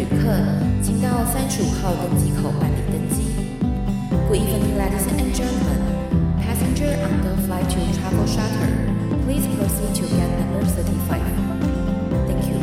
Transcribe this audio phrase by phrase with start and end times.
[0.00, 0.32] 旅客，
[0.82, 3.20] 请到三十五号登机口办理登机。
[4.30, 5.76] Good evening, ladies and gentlemen.
[6.40, 8.72] Passenger on the flight to Travel Charter,
[9.26, 11.20] please proceed to gate number thirty-five.
[12.26, 12.56] Thank you.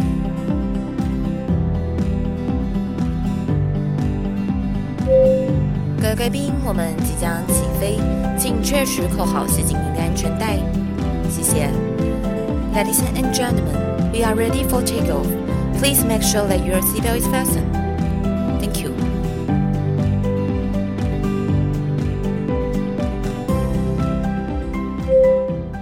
[6.02, 8.00] 各位贵宾，我们即将起飞，
[8.36, 10.58] 请确实扣好系紧您的安全带。
[11.30, 11.70] 谢谢。
[12.74, 15.28] Ladies and gentlemen, we are ready for takeoff.
[15.78, 17.87] Please make sure that your seatbelt is fastened.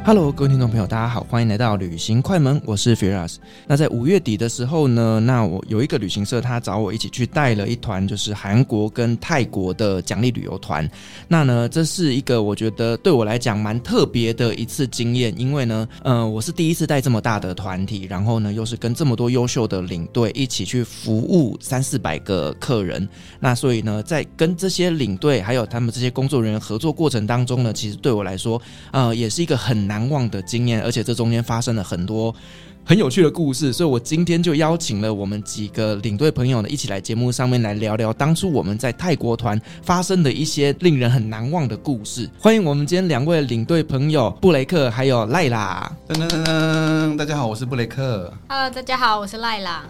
[0.07, 3.37] Hello，各位听众朋友，大家好，欢迎来到旅行快门，我是 Firas。
[3.65, 10.87] 那在五月底的时候呢，那我有一个旅行社，他找我一起去带了一团，就是韩国跟泰国的奖励旅游团。
[11.27, 23.09] 那呢，这是一个我觉得对我来讲蛮特别的一次经验，因为呢，呃，我是第一次带这么大的团体，然后呢，又是跟这么多优秀的领队一起去服务三四百个客人。
[23.39, 29.94] 那所以呢，在跟这些领队还有他们这些工作人员合作过程当中呢，其实对我来说，呃，也是一个很难。
[29.95, 32.35] 难忘的经验，而且这中间发生了很多
[32.83, 42.29] 很有趣的故事，所以我今天就邀请了我们几个领队朋友呢，一起来节目上面来聊聊当初我们在泰国团发生的一些令人很难忘的故事。
[42.37, 45.89] 欢迎我们今天两位领队朋友布雷克还有赖拉。
[46.09, 48.33] 噔噔噔噔，大家好，我是布雷克。
[48.49, 49.85] Hello，大家好，我是赖拉。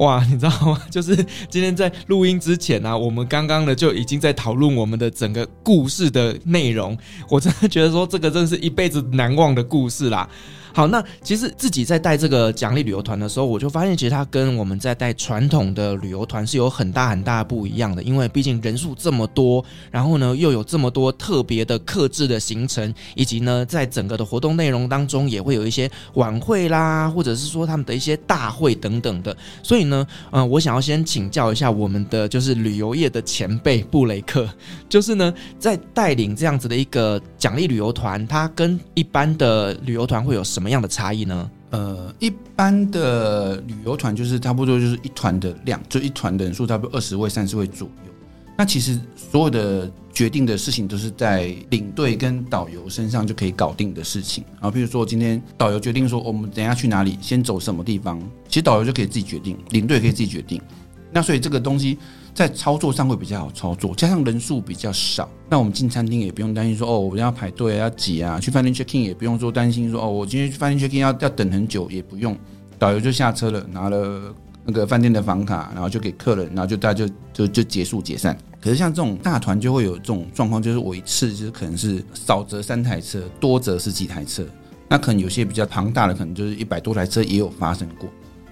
[0.00, 0.80] 哇，你知道吗？
[0.90, 1.14] 就是
[1.48, 6.96] 今天在录音之前呢、我们刚刚呢就已经在讨论我们的整个故事的内容。
[7.28, 10.28] 我真的觉得说，这个真是一辈子难忘的故事啦。
[10.72, 18.00] 好，那其实自己在带这个奖励旅游团的时候，我就发现，其实它跟我们在带传统的旅游团是有很大很大不一样的。
[18.02, 29.36] 因为毕竟人数这么多，然后呢又有这么多特别的克制的行程，以及呢在整个的活动内容当中也会有一些晚会啦，或者是说他们的一些大会等等的。
[29.64, 34.48] 所以呢，嗯、我想要先请教一下我们的就是旅游业的前辈布雷克，
[34.88, 40.59] 就是呢在带领这样子的一个奖励旅游团，它跟一般的旅游团会有什？
[40.60, 41.50] 什么样的差异呢？
[41.70, 48.12] 呃，一般的旅游团就是差不多就是一团的量，就一团的人数差不多二十位、三十位左右。
[48.58, 54.44] 那其实所有的决定的事情都是在领队跟导游身上就可以搞定的事情。
[54.60, 60.60] 然后，比如说今天导游决定说我们等下去哪里，先走什么地方，其实导游就可以自己决定，领队可以自己决定。
[61.10, 61.96] 那所以这个东西。
[62.34, 72.36] 在操作上会比较好操作，加上人数比较少，那我们进餐厅也不用担心说哦，我们要排队要挤啊，去饭店 check in 也不用说担心说哦，我今天去饭店 check in 要要等很久，也不用，
[72.78, 78.36] 导游就下车了，拿了那个饭店的房卡，然后就给客人，然后就大家就就就结束解散。
[78.60, 84.44] 可是像这种大团就会有这种状况，就是我一次就是可能是少则三台车，多则十几台车，
[84.88, 88.08] 那可能有些比较庞大的，可能就是一百多台车也有发生过。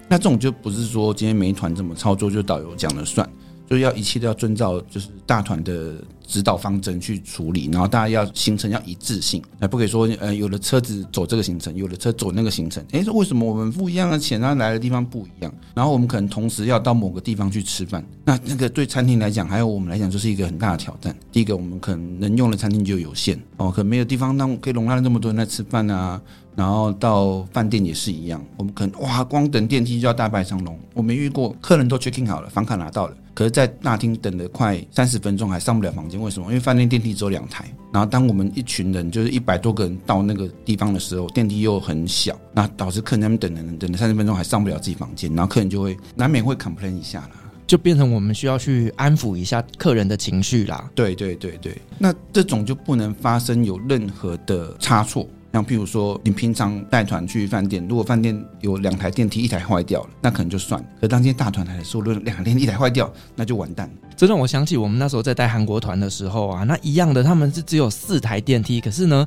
[0.07, 3.29] 那这种就不是说今天每一团怎么操作就导游讲了算。
[3.69, 5.93] 就要一切都要遵照就是大团的
[6.25, 15.53] 指导方针去处理，然后大家要行程要一致性，还不可以说呃有的车子走这个行程，有的车走那个行程，诶，说为什么我们不一样的钱，他来的地方不一样？
[15.75, 21.15] 然后我们可能同时要到某个地方去吃饭，那那个对餐厅来讲，还有我们来讲，就是一个很大的挑战。
[21.31, 26.19] 第一个，我们可能能用的餐厅就有限哦，可能没有地方让可以容纳那么多人来吃饭啊。
[26.59, 30.77] 然后到饭店也是一样，我们可能哇，光等电梯就要大排长龙。
[30.93, 36.47] 我没遇过，客人都 check in 好了，房卡拿到了，可是，在大厅等了快三十分钟还上不了房间，为什么？
[36.47, 37.63] 因为饭店电梯只有两台。
[37.93, 47.31] 然后当我们一群人就是一百多个人到那个地方的时候，电梯又很小，那导致客人他们等等等了三十分钟还上不了自己房间，然后客人就会难免会 complain 一下啦，
[47.65, 50.91] 就变成我们需要去安抚一下客人的情绪啦。
[50.93, 55.25] 对对对对，那这种就不能发生有任何的差错。
[55.51, 60.87] 像譬如说，你平常带团去饭店，如果饭店有两台电梯，一台坏掉了，那可能就算了。
[61.01, 63.93] 可当天大团来的时候，两台电梯一台坏掉，那就完蛋了。
[64.15, 69.25] 这让我想起我们那时候在带韩国团的时候啊，那一样的，他们是只有四台电梯，可是呢，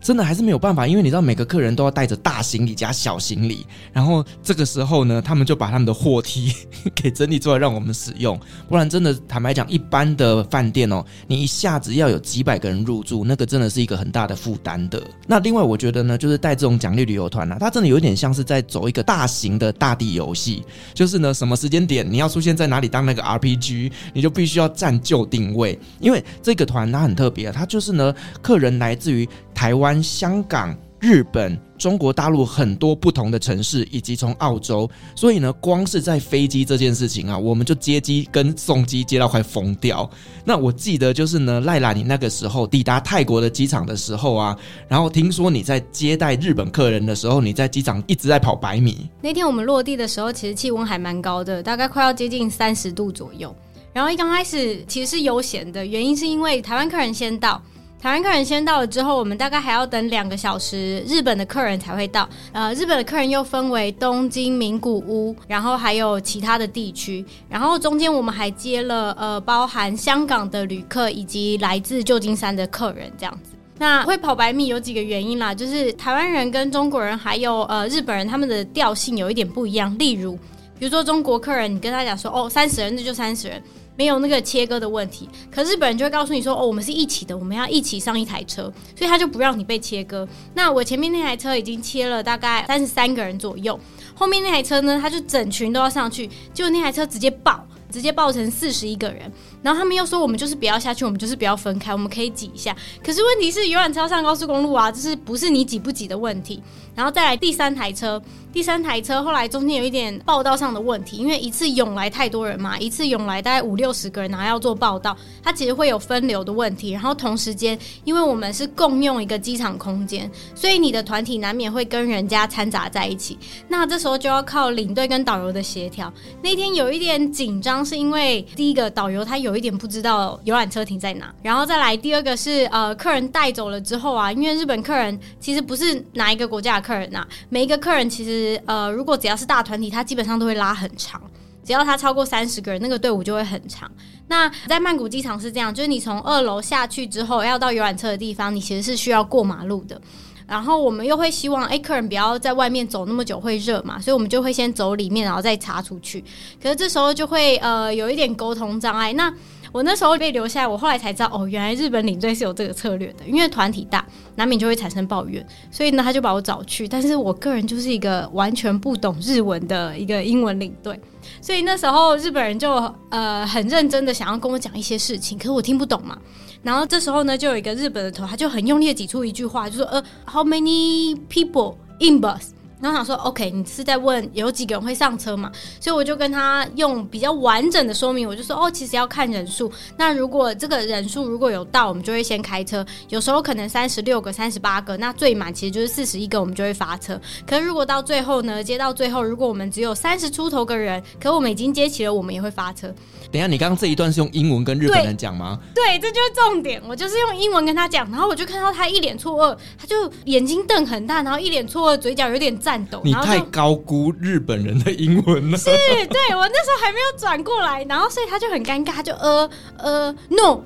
[0.00, 6.52] 真的还是没有办法，因为你知道每个客人都要带着大行李加小行李，然后这个时候呢，他们就把他们的货梯
[6.92, 8.38] 给整理出来让我们使用，
[8.68, 15.00] 不然真的坦白讲，一般的饭店哦，你一下子要有几百个人入住，那个真的是一个很大的负担的。
[15.24, 24.32] 那另外我觉得呢，就是带这种奖励旅游团呢，它真的有点像是在走一个大型的大地游戏，就是呢，什么时间点你要出现在哪里当那个 RPG，你就。
[24.32, 31.60] 必须要占就定位，因为这个团它很特别，它就是呢，客人来自于台湾、香港、日本。
[31.82, 40.08] 中国大陆很多不同的城市，以及从澳洲，所以呢，光是在飞机这件事情啊，我们就接机跟送机接到快疯掉。
[40.44, 44.56] 那我记得就是呢，赖拉，你那个时候抵达泰国的机场的时候啊，
[44.86, 49.10] 然后听说你在接待日本客人的时候，你在机场一直在跑百米。
[49.20, 53.52] 那天我们落地的时候，其实气温还蛮高的，大概快要接近三十度左右。
[53.92, 57.60] 然后一刚开始其实是悠闲的，原因是因为台湾客人先到。
[58.02, 62.28] 台湾客人先到了之后，我们大概还要等两个小时，日本的客人才会到。
[62.50, 67.24] 呃，日本的客人又分为东京、名古屋，然后还有其他的地区。
[67.48, 73.50] 然后中间我们还接了呃，包含香港的旅客以及来自旧金山的客人这样子。
[73.78, 79.96] 那会跑百米有几个原因啦，就是台湾人跟中国人还有呃日本人他们的调性有一点不一样。
[79.96, 80.34] 例如，
[80.76, 83.62] 比如说中国客人，你跟他讲说哦，三十人那就三十人。
[83.96, 88.62] 没有那个切割的问题，可日本人就会告诉你说：“哦，我们是一起的，我们要一起上一台车，
[88.96, 93.78] 所以他就不让你被切割。”那我前面那台车已经切了大概三十三个人左右，
[94.14, 99.30] 后面那台车呢，他就整群都要上去，结果那台车直接爆，直接爆成四十一个人。
[99.62, 102.74] 然后他们又说：“我们就是不要下去，我们就是不要分开，我们可以挤一下。”
[103.04, 106.60] 可是问题是，游览车上高速公路啊，这是不是你挤不挤的问题？
[106.94, 108.22] 然后再来第三台车。
[108.52, 116.90] 第三台车后来中间有一点报道上的问题，因为一次涌来太多人嘛，一次涌来大概五六十个人，然后要做报道，它其实会有分流的问题。
[116.90, 123.38] 然后同时间，因为我们是共用一个机场空间，所以你的团体难免会跟人家掺杂在一起。
[123.68, 126.12] 那这时候就要靠领队跟导游的协调。
[126.42, 138.60] 那天有一点紧张，是因为第一个导游他有一点不知道游览车停在哪，然后再来第二个是呃客人带走了之后啊，因为日本客人其实不是哪一个国家客人呐、每一个客人其实。
[138.66, 141.20] 呃，如果只要是大团体，他基本上都会拉很长。
[141.64, 143.90] 只要他超过三十个人，那个队伍就会很长。
[144.26, 150.00] 那在曼谷机场是这样，就是你从二楼下去之后，要到游览车的地方，你其实是需要过马路的。
[150.46, 156.22] 然后我们又会希望，哎，客人不要在外面走那么久，会热嘛，所以我们就会先走里面，然后再插出去。
[156.60, 159.12] 可是这时候就会呃有一点沟通障碍。
[159.12, 159.32] 那
[159.72, 166.86] 我那时候被留下来，我后来才知道哦，原来日本领队是有这个策略的，因为团体大，难免就会产生抱怨，所以呢，他就把我找去。
[166.86, 171.00] 但是我个人就是一个完全不懂日文的一个英文领队，
[171.40, 172.72] 所以那时候日本人就
[173.08, 176.18] 呃很认真的想要跟我讲一些事情，可是我听不懂嘛。
[176.62, 182.50] 然后这时候呢，就有一个日本的头，他就很用力的挤出一句话，就说呃，How many people in bus？
[182.82, 185.50] 然后想说，OK，你是在问有几个人会上车嘛？
[185.80, 189.70] 所以我就跟他用比较完整的说明，我就说，哦，其实要看人数。
[189.96, 192.84] 那如果这个人数如果有到，我们就会先开车。
[193.08, 197.20] 有时候可能三十六个、三十八个，那最满其实就是四十一个，我们就会发车。
[197.46, 202.92] 可是如果到最后呢，接到最后，如果我们只有三十出头个人，可我们已经接齐了，我们也会发车。
[203.30, 205.58] 等一下，你刚刚这一段是用英文跟日本人讲吗？
[205.74, 205.82] 对？
[205.84, 206.82] 对，这就是重点。
[206.86, 213.02] 我就是用英文跟他讲，然后我就看到他一脸错愕，他就眼睛瞪很大，然后一脸错愕，嘴角有点颤抖。
[213.04, 215.58] 你太高估日本人的英文了。
[215.58, 215.64] 是，
[216.06, 220.62] 对，我那时候还没有转过来，然后所以他就很尴尬，他就呃呃 no，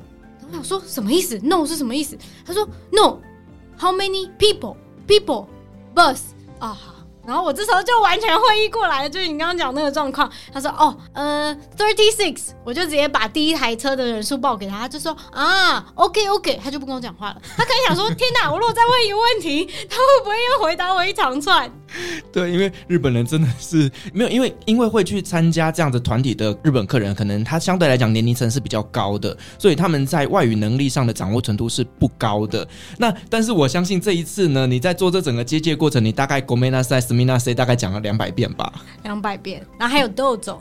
[0.47, 2.17] 我想说什么意思？no 是什么意思？
[2.45, 4.77] 他说 no，how many people
[5.07, 5.47] people
[5.95, 6.21] bus
[6.61, 6.96] 啊好。
[7.27, 10.31] 然后我这时候就完全会意过来了，就是你刚刚讲那个状况。
[10.53, 17.37] 他说：“哦，呃，thirty six。”我就直接把第一台车的人数报给他，他就说：“啊，OK OK。”他就不跟我讲话了。
[17.57, 21.71] 他可能想说：“天哪，我如果再问一个问题，他会不会又回答我一长串？”
[22.33, 32.67] 对，因为日本人真的是没有，因为因为会去参加这样子团体的日本客人，可能他相对来讲年龄层是比较高的，所以他们在外语能力上的掌握程度是不高的。
[32.99, 37.15] 那但是我相信这一次呢，你在做这整个接机过程，你大概 Gomina size
[37.55, 38.73] 大概讲了两百遍吧。
[39.03, 40.61] 两百遍然后还有豆种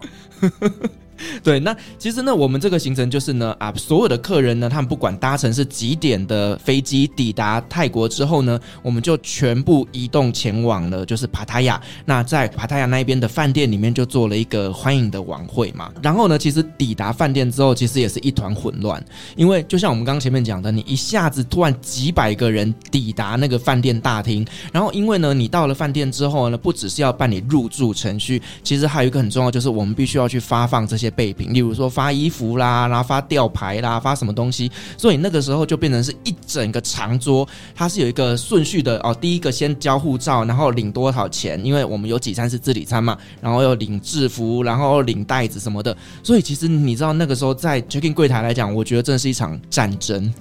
[1.44, 11.82] 对，那其实呢，我们这个行程就是呢，啊，所有的客人呢，他们不管搭乘是几点的飞机抵达泰国之后呢，我们就全部移动前往了，就是帕塔亚。
[12.04, 15.90] 那在帕塔亚那一边的饭店里面就做了一个欢迎的晚会嘛。
[16.02, 19.04] 然后呢，其实抵达饭店之后，其实也是一团混乱，
[19.38, 31.05] 因为就像我们刚刚前面讲的，你一下子突然几百个人抵达那个饭店大厅，然后因为呢，你到了饭店之后呢，不只是要办理入住程序，其实还有一个很重要，就是我们必须要去发放这些。
[31.12, 39.16] 备品，例如说发衣服啦，然后发吊牌啦，发什么东西，所以那个时候就变成是一整个长桌，它是有一个顺序的哦。
[39.20, 45.96] 第一个先交护照，然后领多少钱，因为我们有几餐是自理餐嘛，然后又领制服，然后领袋子什么的。
[46.24, 50.34] 所以其实你知道那个时候在 check in 柜台来讲，我觉得真的是一场战争。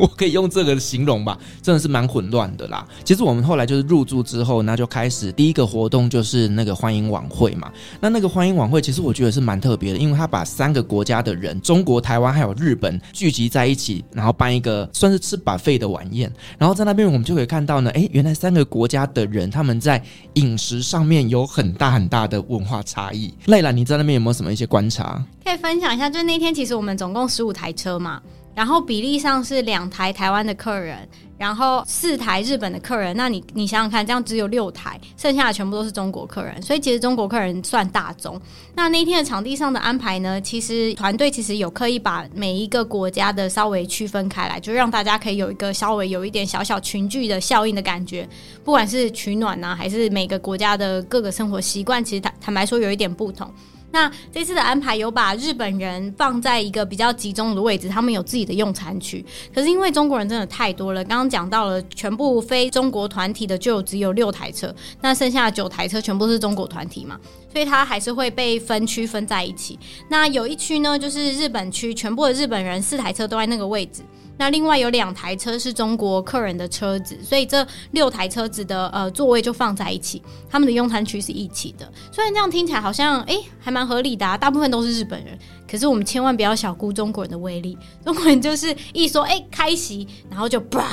[0.00, 2.86] 我可以用这个形容吧，真的是蛮混乱的啦。
[3.04, 7.70] 其实我们后来就是入住之后，那就开始第一个活动就是那个欢迎晚会嘛。
[8.00, 16.32] 那那个欢迎晚会，其实我觉得是蛮特别的，因为他把三个国家的人，中国、台湾还有日本聚集在一起，然后办一个算是吃把费的晚宴。
[16.58, 20.02] 然后在那边我们就可以看到呢，诶，原来三个国家的人他们在
[20.34, 23.32] 饮食上面有很大很大的文化差异。
[23.46, 25.22] 累了，你在那边有没有什么一些观察？
[25.44, 28.20] 可以分享一下，就是那天其实我们总共十五台车嘛。
[28.54, 33.16] 然后比例上是两台台湾的客人，然后四台日本的客人。
[33.16, 36.60] 那你你想想看，这样只有六台，剩下的全部都是中国客人。
[36.60, 38.40] 所以其实中国客人算大宗。
[38.74, 40.40] 那那天的场地上的安排呢？
[40.40, 48.28] 其实团队其实有刻意把每一个国家的稍微区分开来，就让大家可以有一个稍微有一点小小群聚的效应的感觉。
[48.64, 53.50] 不管是取暖呐、啊，还是每个国家的各个生活习惯，其实坦坦白说有一点不同。
[53.92, 59.24] 那这次的安排有把日本人放在一个比较集中的位置，他们有自己的用餐区。
[59.54, 67.18] 可是因为中国人真的太多了，刚刚讲到了全部非中国团体的就只有六台车，那剩下九台车全部是中国团体嘛，
[67.52, 69.78] 所以它还是会被分区分在一起。
[70.08, 74.02] 那有一区呢，就是日本区，全部的日本人四台车都在那个位置。
[74.40, 81.86] 那另外有两台车是中国客人的车子，所以这六台车子的呃座位就放在一起，他们的用餐区是一起的。
[82.10, 85.38] 虽然这样听起来好像诶还蛮合理的啊，大部分都是日本人，
[85.70, 87.76] 可是我们千万不要小估中国人的威力。
[88.02, 90.86] 中国人就是一说诶开席，然后就啪，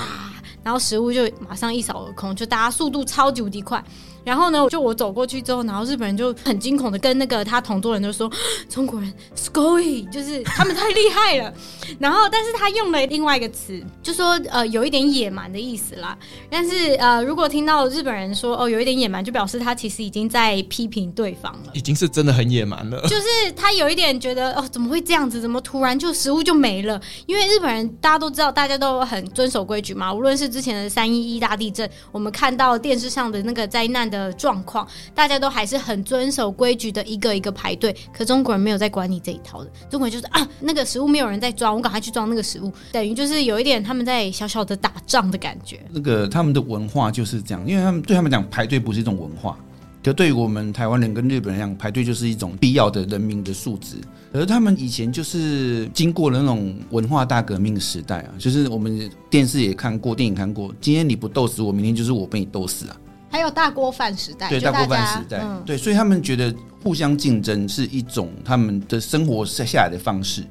[0.62, 3.82] 然后食物就马上一扫而空，就大家速度超级无敌快。
[4.27, 11.53] 然后呢，就我走过去之后，然后日本人就很惊恐的跟那个他同桌人就说：“ 中国人すごい，就是他们太厉害了。”
[11.99, 16.17] 然后，但是他用了另外一个词，就说呃有一点野蛮的意思啦。
[16.49, 23.03] 但是呃，如果听到日本人说哦有一点野蛮，就表示他其实已经在批评对方了，已经是真的很野蛮了。
[23.09, 25.41] 就是他有一点觉得哦怎么会这样子？
[25.41, 27.01] 怎么突然就食物就没了？
[27.27, 30.15] 因为日本人大家都知道，大家都很遵守规矩嘛。
[30.15, 34.13] 无论是之前的三一一大地震，我们看到电视上的那个灾难的。
[34.18, 37.96] 的状况，大家都还是很遵守规矩的，一个一个排队。
[38.12, 45.80] 可中国人没有在管你这一套的，中国人就是啊，那个食物没有人在装，我赶快去装那个食物，等于就是有一点他们在小小的打仗的感觉。
[45.92, 49.58] 那个他们的文化就是这样，因为他们对他们讲排队不是一种文化，
[50.04, 53.98] 可对于我们台湾人跟日本人讲，排队就是一种必要的人民的素质。
[54.34, 62.98] 而他们以前就是经过了那种文化大革命时代啊，就是我们电视也看过，电影看过，今天你不斗死我，明天就是我被你斗死啊。
[63.30, 70.44] 还有大锅饭时代，对大锅饭时代，嗯、对，所以他们觉得互相竞争是一种他们的生活下下来的方式，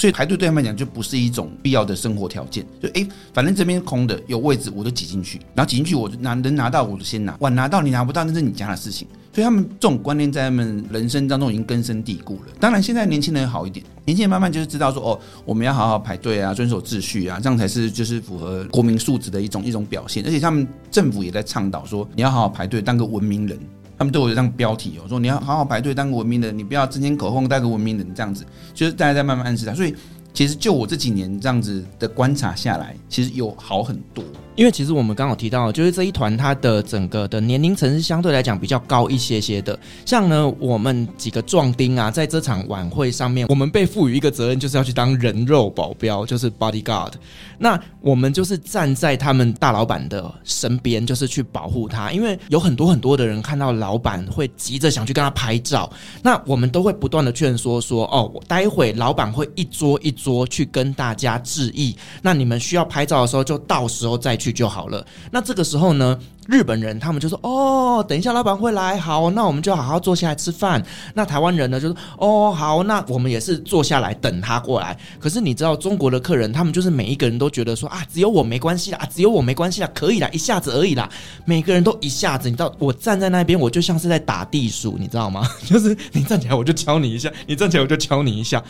[0.00, 2.64] 所以排队对他们来讲就不是一种必要的生活条件。
[2.80, 9.06] 就哎，反正这边空的有位置，我就挤进去，然后挤进去我就拿能拿到我就先拿，碗拿到你拿不到那是你家的事情。
[9.30, 12.52] 所以他们这种观念在他们人生当中已经根深蒂固了。
[12.58, 20.24] 当然，现在年轻人好一点，年轻人慢慢就是知道说，哦，我们要好好排队啊，遵守秩序啊，这样才是就是符合国民素质的一种一种表现。
[20.24, 23.58] 而且他们政府也在倡导说，你要好好排队，当个文明人。
[24.00, 29.74] 他们都有这样标题哦，说你要好好排队，当个文明人，你不要争先恐后，当个文明人这样子，就是大家在慢慢暗示他。
[29.74, 29.94] 所以，
[30.32, 34.24] 其实就我这几年这样子的观察下来，其实有好很多。
[34.56, 39.78] 因为其实我们刚好提到，就是这一团它的整个的年龄层是相对来讲比较高一些些的。
[40.04, 47.12] 像呢，我们几个壮丁啊，在这场晚会上面，我们被赋予一个责任，就是要去当人肉保镖，就是 bodyguard。
[47.58, 52.10] 那我们就是站在他们大老板的身边，就是去保护他。
[52.10, 55.90] 因为有很多很多的人看到老板会急着想去跟他拍照，
[56.22, 61.96] 那我们都会不断的劝说说，哦，待会老板会一桌一桌去跟大家致意。
[62.22, 64.50] 那你们需要拍照的时候，就到时候再去。
[64.60, 65.06] 就好了。
[65.32, 66.18] 那这个时候呢，
[66.48, 70.82] 日本人他们就说：“哦，等一下老板会来，好，那我们就好好坐下来吃饭。”
[71.14, 81.08] 那台湾人呢就说：“哦，好，那我们也是坐下来等他过来。”可是你知道中国的客人，他们就是每一个人都觉得说：“啊，只有我没关系啦，只有我没关系啦，可以啦，一下子而已啦。”
[81.44, 85.48] 每个人都一下子，你知道，我站在那边，我就像是在打地鼠，你知道吗？
[85.64, 88.62] 就是你站起来我就敲你一下，你站起来我就敲你一下。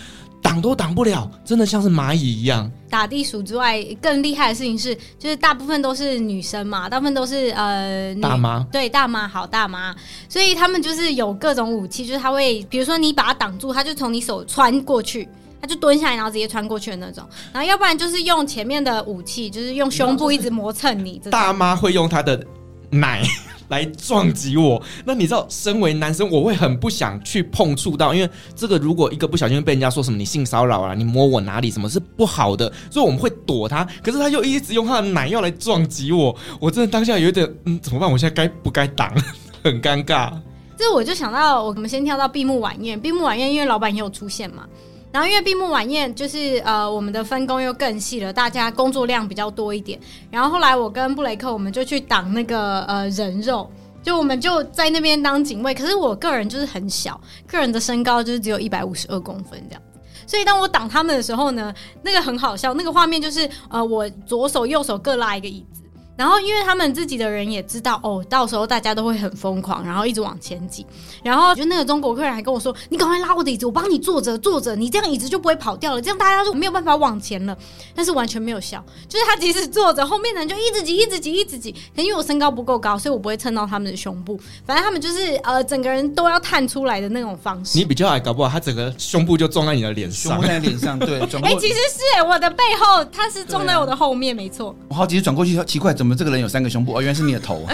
[0.42, 2.68] 挡都挡不了，真的像是蚂蚁一样。
[2.88, 9.94] 打地鼠之外，更厉害的事情是，就是大部分都是女生嘛，大部分都是呃大妈，对大妈好大妈，
[10.28, 15.28] 所以他们就是有各种武器，就是他会，比如说你把它挡住，他就从你手穿过去，
[15.60, 17.24] 他就蹲下来，然后直接穿过去的那种。
[17.52, 21.20] 然后要不然就是用前面的武器，就是用胸部一直磨蹭你。
[21.30, 22.44] 大妈会用她的
[22.90, 23.22] 奶。
[23.70, 33.86] 来撞击我，那你知道，身为男生，我会很不想去碰触到，因为这个如果一个不小心被人家说什么你性骚扰啊，你摸我哪里，什么是不好的，所以我们会躲他。
[34.02, 38.10] 可是他又一直用他的奶要来撞击我，我真的当下有点嗯，怎么办？
[38.10, 39.08] 我现在该不该挡？
[39.62, 40.32] 很尴尬。
[40.76, 44.66] 这我就想到，我们先跳到闭幕晚宴，闭幕晚宴因为老板也有出现嘛。
[45.12, 49.98] 然后因为闭幕晚宴就是呃我们的分工又更细了，大家工作量比较多一点。
[50.30, 53.68] 然后后来我跟布雷克我们就去挡那个呃人肉，
[54.02, 55.74] 就我们就在那边当警卫。
[55.74, 59.82] 可是我个人就是很小，个人的身高就是只有一百五十二公分这样。
[60.26, 65.79] 所以当我挡他们的时候呢，那个很好笑，那个画面就是呃我左手右手各拉一个椅子。
[66.20, 70.84] 然后，因为他们自己的人也知道哦，到时候大家都会很疯狂，然后一直往前挤。
[71.22, 76.02] 然后，就那个中国客人还跟我说：“你赶快拉我的椅子，我帮你坐着坐着，你这样椅子就不会跑掉了。
[76.02, 77.56] 这样大家就没有办法往前了。”
[77.96, 81.72] 但是完全没有效，就是他即使坐着，后面的人就一直挤，一直挤，一直挤。
[81.96, 84.38] 可因为我身高不够高，所以我不会蹭到他们的胸部。
[84.66, 87.78] 反正他们就是呃，整个人都要探出来的那种方式。
[87.78, 90.98] 你比较矮，搞不好他整个胸部就撞在你的脸上，胸部在脸上。
[90.98, 91.48] 对，转过。
[91.48, 94.76] 哎、欸，其实是我的背后，他是撞在我的后面，啊、没错。
[94.88, 96.96] 我好几次转过去，奇怪，怎么这个人有三个胸部？
[96.96, 97.66] 哦，原来是你的头。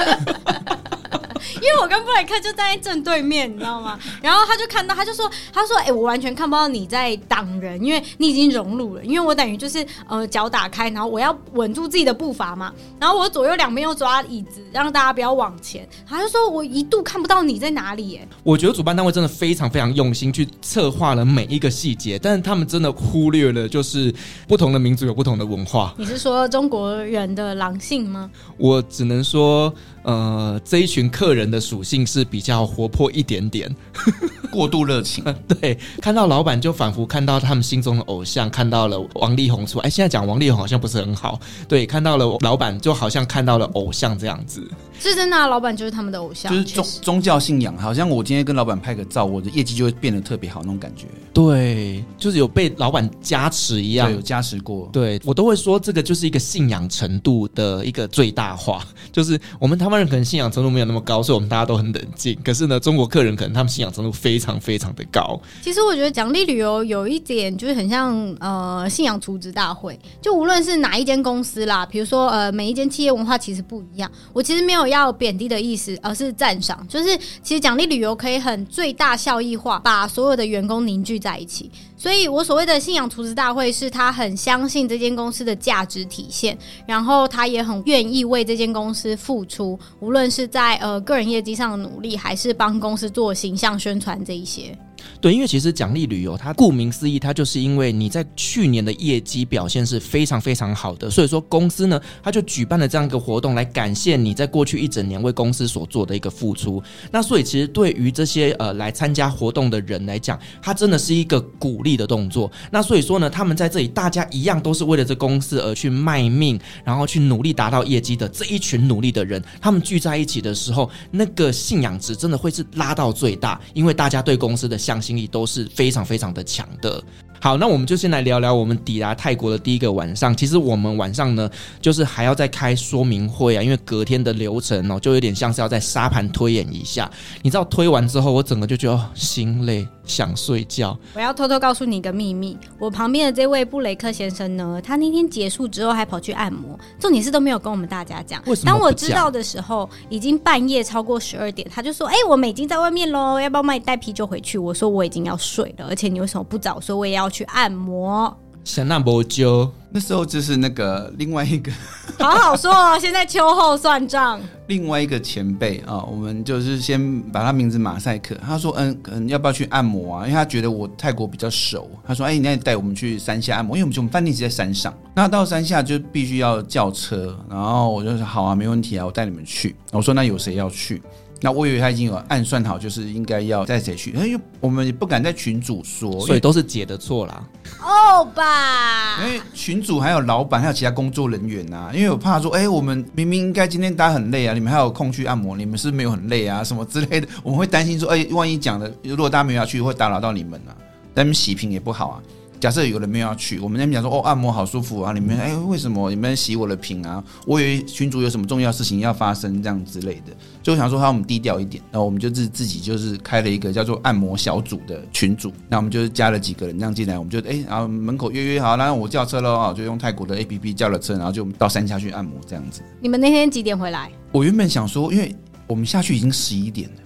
[1.57, 3.99] 因为我跟布莱克就站在正对面，你知道吗？
[4.23, 9.05] 然后他就看到，他就说：“他说，哎、欸，我完全看不到你在挡人，因为你已经融入了。
[9.05, 12.73] 因为我等于就是呃脚打开，然后我要稳住自己的步伐嘛。
[13.01, 15.89] 然后我左右两边又抓椅子，让大家不要往前。
[16.07, 18.29] 他就说我一度看不到你在哪里耶。
[18.43, 24.15] 我觉得主办单位真的非常非常用心去策划了每一个细节，但是他们真的忽略了就是
[24.47, 25.95] 不同的民族有不同的文化。
[25.97, 28.31] 你是说中国人的狼性吗？
[28.57, 29.73] 我只能说。
[30.07, 33.69] 呃，这一群客人的属性是比较活泼一点点，
[34.53, 35.25] 过度热情。
[35.49, 39.87] 对，看到老板就仿佛看到他们心中的偶像，看到了王力宏出来。
[39.87, 41.41] 哎，现在讲王力宏好像不是很好。
[41.67, 44.63] 对，看到了老板就好像看到了偶像这样子。
[45.01, 47.77] 是真的，啊老板就是他们的偶像，就是宗宗教信仰。
[47.77, 51.07] 好像我今天跟老板拍个照，我的业绩就会变得特别好那种感觉。
[51.35, 54.89] 对，就是有被老板加持一样，有加持过。
[54.93, 59.96] 对，我都会说这个就是一个信仰程度的一个最大化，就是我们他们。
[59.97, 62.37] 人可能信仰程度没有那么高，所以我们大家都很冷静。
[62.45, 65.41] 可是呢，中国客人可能他们信仰程度非常非常的高。
[65.63, 74.11] 其实我觉得奖励旅游有一点就是很像呃信仰储值大会，就无论是哪一间公司啦，比如说呃每一间企业文化其实不一样。
[74.33, 76.87] 我其实没有要贬低的意思，而是赞赏。
[76.89, 81.71] 就是其实奖励旅游可以很最大效益化，把所有的员工凝聚在一起。
[82.07, 89.77] 所以我所谓的信仰厨师大会，是他很相信这间公司的价值体现，然后他也很愿意为这间公司付出。
[89.99, 94.79] 无论是在呃个人业绩上的努力，还是帮公司做形象宣传这一些。
[95.21, 106.83] 对，因为其实奖励旅游，它顾名思义，它就是因为你在去年的业绩表现是非常非常好的，所以说公司呢，它就举办了这样一个活动来感谢你在过去一整年为公司所做的一个付出。
[107.11, 112.51] 那所以其实对于这些呃来参加活动的人来讲，它真的是一个鼓励的动作。
[112.71, 127.03] 那所以说呢，他们在这里大家一样都是为了这公司而去卖命，然后去努力达到业绩的这一群努力的人，他们聚在一起的时候，那个信仰值真的会是拉到最大，因为大家对公司的相信力都是非常非常的强的。
[127.41, 130.35] 好，那我们就先来聊聊我们抵达泰国的第一个晚上。
[130.37, 131.49] 其实我们晚上呢，
[131.81, 137.11] 就是还要再开说明会啊，因为隔天的流程哦，就有点像是要在沙盘推演一下。
[137.43, 140.97] 你知道推完之后，我整个就觉得、哦、心累，想睡觉。
[141.15, 148.43] 我要偷偷告诉你一个秘密，我旁边的这位布雷克先生呢，他那天结束之后还跑去按摩，重点是都没有跟我们大家讲。
[148.47, 148.71] 为什么？
[148.71, 156.97] 当我知道的时候，已经半夜超过十二点，他就说：“哎、欸，我们已经在外面喽，要不要帮你带啤酒回去？”我说：“我已经要睡了，而且你为什么不早说？
[156.97, 158.35] 我也要去按摩。”
[158.65, 159.71] 想那么久。
[159.93, 161.73] 那时候就是那个另外一个，
[162.19, 162.99] 好好说哦。
[163.01, 168.35] 现在秋后算账，另外一个前辈啊，我们就是先把他名字马赛克。
[168.45, 170.27] 他说：“嗯，嗯，要不要去按摩啊？
[170.27, 171.89] 因为他觉得我泰国比较熟。
[172.05, 174.93] 他说：‘哎，你那带我们去山下按摩，因为我们我们饭店是在山上。
[175.15, 177.39] 那到山下就必须要叫车。
[177.49, 179.75] 然后我就说：好啊，没问题啊，我带你们去。
[179.93, 181.01] 我说：那有谁要去？’
[181.41, 187.45] 那我以为他已经有暗算好，就是应该要带谁去，因为我们也不敢在群主说，所以都是姐的错啦。
[187.83, 200.75] 哦吧，因为群主还有老板还有其他工作人员啊，因为我怕说，哎、欸，我们明明应该今天大家很累啊，你们还有空去按摩，你们是，是没有很累啊，什么之类的，我们会担心说，哎、欸，万一讲的如果大家没有要去，会打扰到你们啊，
[201.15, 202.23] 咱们洗屏也不好啊。
[202.59, 207.23] 假设有人没有要去，我们那边讲说哦，按摩好舒服啊，你们哎，为什么你们洗我的屏啊？
[207.47, 222.81] 我以为群主有什么重要事情要发生这样之类的，就想说让我们低调一点，然后我们就自自己就是开了一个叫做按摩小组的群组，那我们就是加了几个人这样进来，我们就哎，然后门口约约好，然后我叫车喽啊，就用泰国的 APP 叫了车，然后就到山下去按摩这样子。
[223.01, 224.11] 你们那天几点回来？
[224.33, 225.35] 我原本想说，因为
[225.67, 226.97] 我们下去已经十一点了，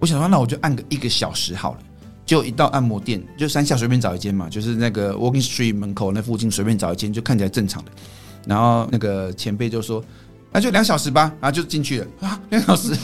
[0.00, 1.78] 我想说那我就按个一个小时好了。
[2.26, 7.90] 就一到按摩店，就山下随便找一间嘛，就是那个 Walking Street 门口那附近随便找一间，就看起来正常的。
[8.46, 10.02] 然后那个前辈就说
[10.52, 12.94] ：“那就两小时吧。”然后就进去了啊，两小时。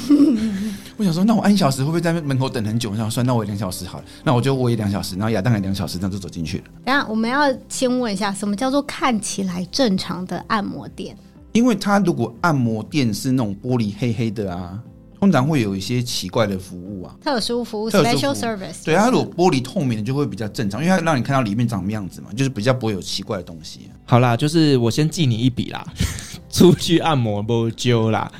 [0.96, 2.90] 我想说，那我按一小时会不会在门口等很久？
[2.90, 6.64] 我想算，那我两小时好了，那我就我也两小时，然后亚当也两小时，这样就走进去了。
[6.84, 11.16] 等下，我们要先问一下，什么叫做看起来正常的按摩店？
[11.52, 14.78] 因为他如果按摩店是那种玻璃黑黑的啊，
[15.20, 18.84] 通常会有一些奇怪的服务啊，特殊服务，殊服务 （special service）。
[18.84, 23.80] 对，它如果玻璃透明的就会比较正常，因为它让你看到里面长什么样子嘛，就是比较不会有奇怪的东西。
[24.06, 25.84] 好啦，就是我先记你一笔啦，
[26.50, 28.32] 出去按摩不揪啦。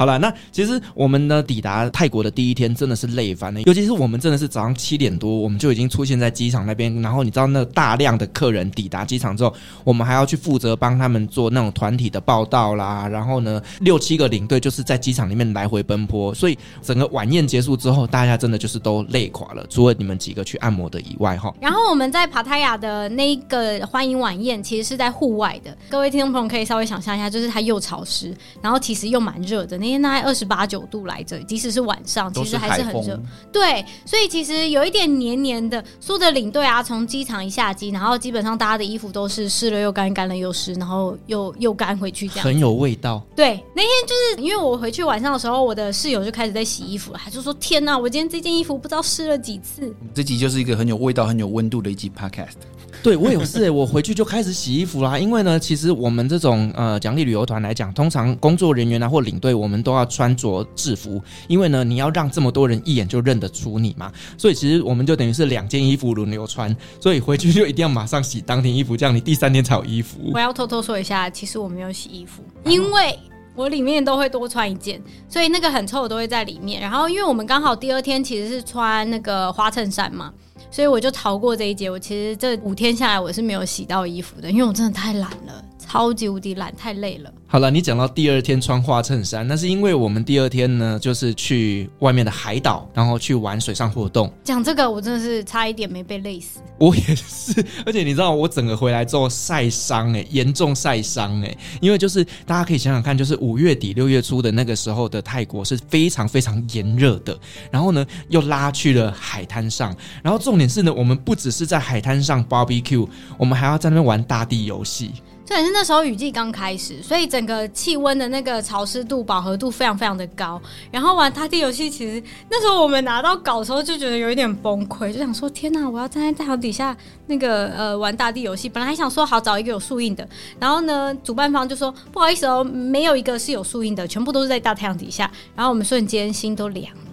[0.00, 9.52] 好了，那其实我们呢抵达泰国的第一天真的是累翻了，尤其是我们真的是早上七点多我们就已经出现在机场那边，然后你知道那大量的客人抵达机场之后，
[9.84, 21.54] 我们还要去负责帮他们做那种团体的报道啦，然后呢六七个领队就是在机场里面来回奔波，所以整个晚宴结束之后，大家真的就是都累垮了，除了你们几个去按摩的以外哈。
[21.60, 29.89] 然后我们在帕塔亚的那个欢迎晚宴其实是在户外的，各位听众朋友可以稍微想象一下，就是它又潮湿，然后其实又蛮热的那。
[29.90, 33.20] 因为大概二十八九度来着，即使是晚上，其实还是很热。
[33.52, 35.82] 对，所以其实有一点黏黏的。
[35.98, 43.22] 所有的领队啊，从机场一下机，然后基本上大家的衣服都是湿了又干，干了又湿，然后又又干回去，这样很有味道。
[43.34, 52.56] 对，那天就是因为我回去晚上的时候，我的室友就开始在洗衣服了，他就说：“天哪，我今天这件衣服不知道湿了几次。”这集就是一个很有味道、很有温度的一集 Podcast。
[53.02, 55.18] 对，我有事， 我回去就开始洗衣服啦。
[55.18, 64.12] 因为呢，其实我们这种呃奖励旅游团来讲，通常工作人员啊或领队，我们都要穿着制服，因为呢，你要让这么多人一眼就认得出你嘛。
[64.36, 70.18] 所以其实我们就等于是两件衣服轮流穿，所以回去就一定要马上洗当天衣服，这样你第三天才有衣服。
[70.34, 73.18] 我要偷偷说一下，其实我没有洗衣服，因为
[73.54, 76.80] 我里面都会多穿一件，所以那个很臭的都会在里面。
[76.80, 80.32] 然后因为我们刚好第二天其实是穿那个花衬衫嘛。
[80.70, 81.90] 所以我就逃过这一劫。
[81.90, 85.64] 我其实这五天下来，我是没有洗到衣服的，因为我真的太懒了。
[85.88, 87.32] 超级无敌懒，太累了。
[87.46, 94.32] 好了，你讲到第二天穿花衬衫，那是因为我们第二天呢，就是去外面的海岛，然后去玩水上活动。
[94.44, 96.60] 讲这个，我真的是差一点没被累死。
[96.78, 107.36] 我也是， 而且你知道，我整个回来之后晒伤，哎，严重晒伤，哎，因为就是大家可以想想看，就是五月底六月初的那个时候的泰国是非常非常炎热的，
[107.70, 115.10] 然后呢又拉去了海滩上，然后重点是呢，我们不只是在海滩上 barbecue，我们还要在那边玩大地游戏。
[115.50, 120.62] 对，是那时候雨季刚开始，所以整个气温的那个潮湿度、饱和度非常非常的高。
[120.92, 128.68] 然后玩大地游戏，其实那时候我们拿到稿的时候就觉得有一点崩溃，就想说：天哪，我要站在太阳底下那个呃玩大地游戏。
[128.68, 130.24] 本来还想说好找一个有树荫的，
[130.60, 135.28] 然后呢，主办方就说不好意思哦，没有一个是有树荫的，全部都是在大太阳底下。
[135.56, 137.09] 然后我们瞬间心都凉了。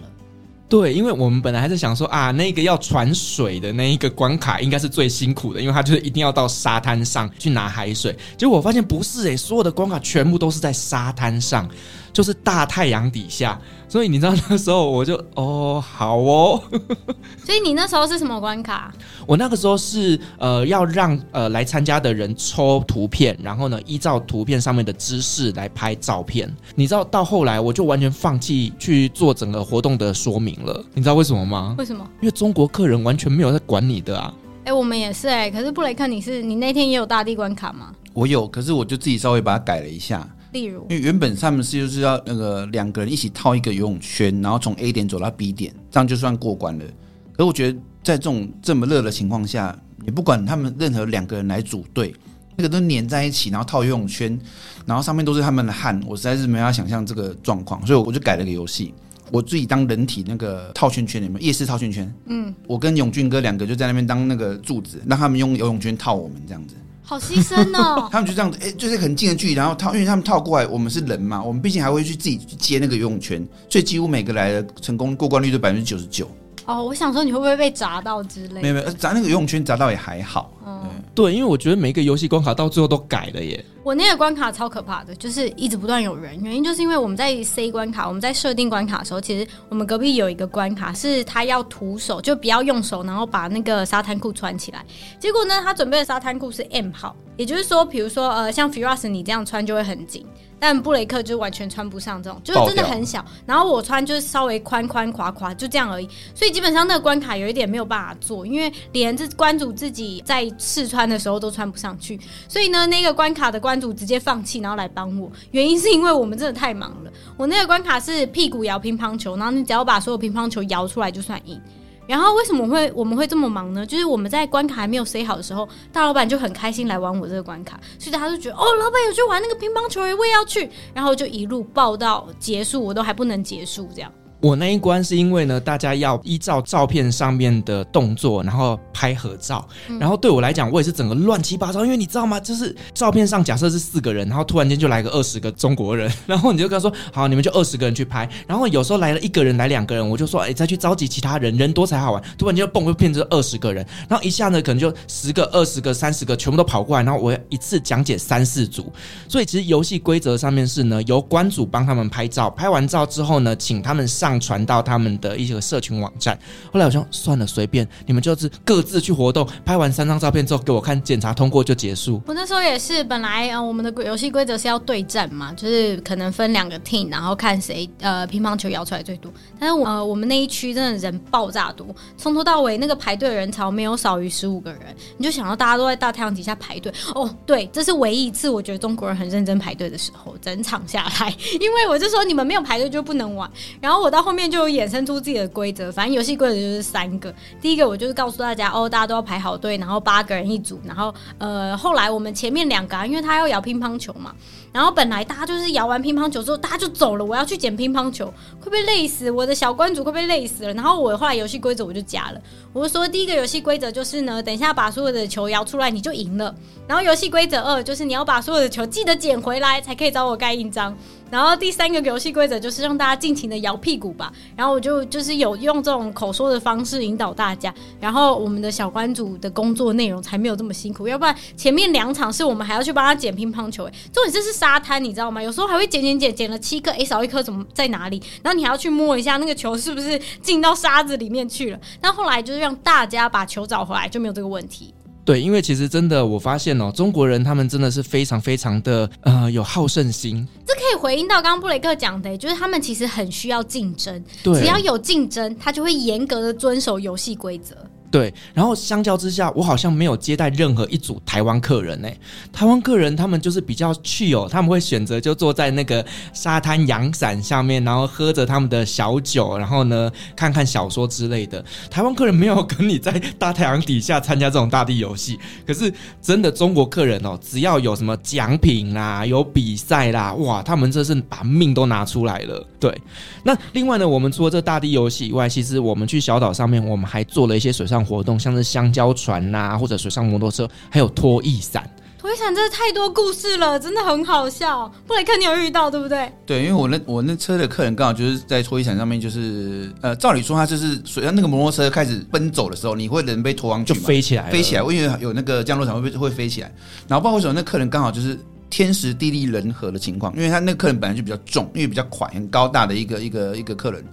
[0.68, 8.14] 对，因为我们本来还是想说啊，那个要传水的那一个关卡应该是最辛苦的，因为它就是一定要到沙滩上去拿海水。
[8.36, 11.66] 结果我发现不是诶、所有的关卡全部都是在沙滩上，
[12.12, 13.58] 就是大太阳底下。
[13.88, 16.62] 所以你知道那时候我就哦好哦，
[17.42, 18.92] 所以你那时候是什么关卡？
[19.26, 26.54] 我那个时候是呃要让呃来参加的人抽图片，然后呢依照图片上面的姿势来拍照片。
[26.74, 30.84] 你知道到后来我就完全放弃去做整个活动的说明了。
[30.92, 31.74] 你知道为什么吗？
[31.78, 32.06] 为什么？
[32.20, 34.32] 因为中国客人完全没有在管你的啊。
[34.64, 37.90] 哎、欸，我们也是哎、欸，可是布雷克你是你那天也有大地关卡吗？
[38.12, 40.28] 我有，可是我就自己稍微把它改了一下。
[40.52, 46.84] 例如，因为原本他们是就是要那个两个人一起套一个游泳圈，然后从 A 点走到 B 点，这样就算过关了。
[47.32, 52.14] 可是我觉得在这种这么热的情况下，你不管他们任何两个人来组队，
[52.56, 54.38] 那个都黏在一起，然后套游泳圈，
[54.86, 58.94] 然后上面都是他们的汗，我实在是没法想象这个状况，所以我就改了个游戏，
[59.30, 62.12] 我自己当人体那个套圈圈，里面夜市套圈圈。
[62.26, 66.74] 嗯，我跟永俊哥两个就在那边当那个柱子，让他们用游泳圈套我们这样子。
[67.08, 68.06] 好牺牲哦！
[68.12, 76.30] 他们就这样子，哎、欸，就是很近的距离，然后套，因为他们套过来，我们是人嘛，我们毕竟还会去自己去接那个游泳圈，所以几乎每个来的成功过关率都百分之九十九。
[76.66, 78.60] 哦，我想说你会不会被砸到之类的？
[78.60, 80.52] 没有没有，砸那个游泳圈砸到也还好。
[80.68, 83.64] 嗯，对，因为我觉得每一个游戏关卡到最后都改了耶。
[83.82, 94.84] 我那个关卡超可怕的，就是一直不断有人，原因就是因为我们在 C 关卡，我们在设定关卡的时候，其实我们隔壁有一个关卡是他要徒手，就不要用手，然后把那个沙滩裤穿起来。
[95.18, 100.26] 结果呢，他准备的沙滩裤是 M 号，也就是说，比如说呃，像 Firas 你这样穿就会很紧。
[100.60, 103.24] 但布雷克就完全穿不上这种，就是真的很小。
[103.46, 106.08] 然后我穿就是稍微宽宽垮垮，就这样而已。
[106.34, 112.20] 所以基本上那个关卡有一点没有办法做，因为连这关主自己在试穿的时候都穿不上去。
[112.46, 115.30] 所以呢，那个关卡的关主直接放弃，然后来帮我。
[115.52, 117.10] 原因是因为我们真的太忙了。
[117.36, 121.60] 我那个关卡是屁股摇乒乓球，然后你只要把所有乒乓球摇出来就算赢。
[122.06, 123.84] 然后为什么会我们会这么忙呢？
[123.84, 134.10] 就是我们在关卡还没有塞好的时候，大老板就很开心来玩我这个关卡，所以大家都觉得哦，老板有去玩那个乒乓球，我也要去，然后就一路报到结束，我都还不能结束这样。
[134.40, 139.66] 我那一关是因为呢，大家要依照照片上面的动作，然后拍合照。
[139.98, 142.38] 然后对我来讲，我也是整个乱七八糟，因为你知道吗？
[142.38, 158.92] 就是照片上假设是四个人，然后突然间就来个二十个中国人， 然后你就跟他说：“好，你们就二十个人去拍。”然后有时候来了一个人，来两个人，我就说：“哎，再去召集其他人，人多才好玩。”突然间就蹦，就变成二十个人，然后一下呢，可能就十个、二十个、三十个，全部都跑过来，然后我一次讲解三四组。
[159.28, 165.08] 所以其实游戏规则上面是呢，由关主帮他们拍照，拍完照之后呢，请他们上上传到他们。
[165.20, 166.38] 的一些个社群网站，
[166.72, 172.22] 后来我说算了，随便你们就是各自去活动，拍完三张照片之后给我看，检查通过就结束。
[172.26, 179.32] 我那时候也是，本来呃我们的游戏规则是要对战嘛，就是可能分两个 team，然后看谁呃乒乓球摇出来最多。
[179.58, 181.86] 但是我呃我们那一区真的人爆炸多，
[182.16, 184.80] 从头到尾那个排队人潮没有少于十五个人，
[185.16, 186.92] 你就想到大家都在大太阳底下排队。
[187.16, 194.88] 哦，对，这是唯一一次我觉得中国人很认真排队的时候，整场下来， 因为我就说你们没有排队就不能玩，然后我到后面就衍。
[194.88, 197.30] 生出自己的规则，反正游戏规则就是三个。
[197.60, 200.80] 第一个，我就是告诉大家，哦，大家都要排好队，然后八个人一组。
[200.82, 204.34] 然后，呃，后来我们前面两个啊，因为他要摇乒乓球嘛，
[204.72, 207.24] 然后本来大家就是摇完乒乓球之后，大家就走了。
[207.24, 208.26] 我要去捡乒乓球，
[208.60, 209.30] 会不会累死？
[209.30, 210.74] 我的小关主会不会累死了？
[210.74, 212.40] 然后我后来游戏规则我就加了，
[212.72, 216.54] 我就说第一个游戏规则就是呢，等一下把所有的球摇出来，你就赢了。
[216.86, 220.96] 然后游戏规则二就是你要把所有的球记得捡回来，才可以找我盖印章。
[221.30, 224.32] 然后第三个游戏规则就是让大家尽情的摇屁股吧。
[224.56, 231.06] 然后我就就是有用这种口说的方式引导大家，然后我们的小关主的工作内容才没有这么辛苦。
[231.06, 235.40] 要不然前面两场是我们还要去帮他捡乒乓球，哎，重点这是沙滩，你知道吗？
[235.40, 238.20] 有时候还会捡捡捡，捡了七颗，诶，少一颗怎么在哪里？
[238.42, 241.78] 然后你还要去摸一下那个球是不是进到沙子里面去了。
[242.00, 244.92] 但后来就是让大家把球找回来，就没有这个问题。
[245.24, 250.46] 对，因为其实真的，我发现哦，中国人他们真的是非常非常的呃有好胜心。
[250.66, 257.76] 这可以回应到刚刚布雷克讲的，就是他们其实很需要竞争，对，只要有竞争，他就会严格的遵守游戏规则。
[258.10, 262.08] 对，然后相较之下，我好像没有接待任何一组台湾客人呢。
[262.52, 271.62] 台湾客人他们就是比较去哦，他们会选择就坐在那个沙滩阳伞下面，然后喝着他们的小酒，然后呢看看小说之类的。
[271.90, 275.92] 台湾客人没有跟你在大太阳底下参加这种大地游戏，可是
[276.22, 282.66] 真的中国客人哦，只要有什么奖品啦、有比赛啦，哇，他们这是把命都拿出来了。
[282.80, 282.96] 对，
[283.42, 291.88] 那另外呢，我们除了这大地游戏以外，其实我们去小岛上面，我们还做了一些水上活动，像是香蕉船呐、啊，或者水上摩托车，还有拖曳伞。
[292.20, 294.92] 拖曳伞真的太多故事了，真的很好笑。
[295.06, 296.30] 布雷克，你有遇到对不对？
[296.44, 306.74] 对，因为我那我那车的客人刚好就是在拖曳伞上面，就是呃，照理说他就是水上那个摩托车开始奔走的时候，你会人被拖上去就飞起来，飞起来，因为有那个降落伞会会飞起来。
[307.06, 308.36] 然后不知道为什么那客人刚好就是
[308.68, 314.04] 天时地利人和的情况，因为他那个客人本来就比较重，因为比较快很高大的一个一个一个客人，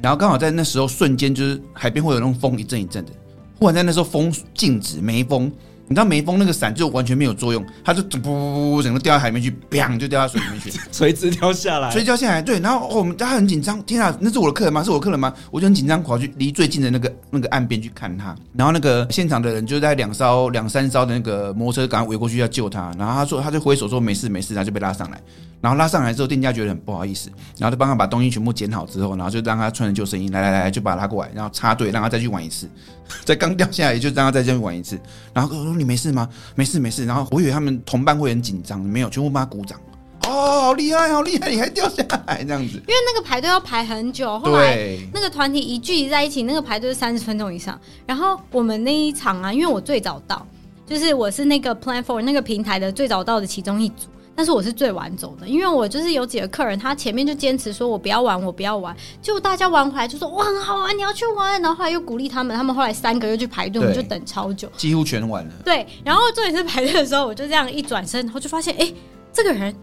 [0.00, 3.12] 然后刚好在那时候瞬间就是海边会有那种风一阵一阵的。
[3.60, 5.52] 忽然在那时候风静止，没风。
[5.86, 12.40] 你知道没风那个伞就完全没有作用，它就噗噗噗整个掉到海里面去，砰就掉到水里面去，垂直掉下来，垂直掉下来。
[12.40, 14.84] 对，然后、哦、我们大家很紧张，天啊，那是我的客人吗？
[14.84, 15.34] 是我的客人吗？
[15.50, 18.36] 我就很紧张，跑去离最近的那个那个岸边去看他。
[18.54, 22.94] 然后那个现场的人就在两艘两三艘的那个摩托车赶快围过去要救他。
[22.96, 25.20] 然后他说，他就挥手说没事没事，他就被拉上来。
[25.60, 32.70] 然后拉上来之后，店家觉得很不好意思，然后就帮他把东西全部捡好之后，然后就让他穿着救生衣，来来来，就把他拉过来，然后插队，让他再去玩一次。
[33.24, 34.98] 在刚掉下来，就让他再这边玩一次。
[35.32, 36.28] 然后我说：“你没事吗？
[36.54, 39.78] 没事没事。”然后我以为他们同伴会很紧张，没有，全部帮他鼓掌。
[40.24, 41.48] 哦，好厉害，好厉害！
[41.50, 42.74] 你还掉下来这样子。
[42.74, 47.80] 因为那个排队要排很久，后来那个团体一聚集在一起，那个排队是三十分钟以上。
[48.06, 50.46] 然后我们那一场啊，因为我最早到，
[50.86, 54.08] 就是我是那个 Plan Four 那个平台的最早到的其中一组。
[54.40, 58.96] 但是我是最晚走的，因为我就是有几个客人，他前面就坚持说我不要玩，我不要玩。
[59.20, 61.60] 结果大家玩回来就说哇很好玩，你要去玩。
[61.60, 65.52] 然后后来又鼓励他们，他们后来三个又去排队，我们就等超久，几乎全完了。
[65.62, 68.94] 对，然后这一次排队的时候，我就这样一转身，然后就发现哎、欸，
[69.30, 69.76] 这个人。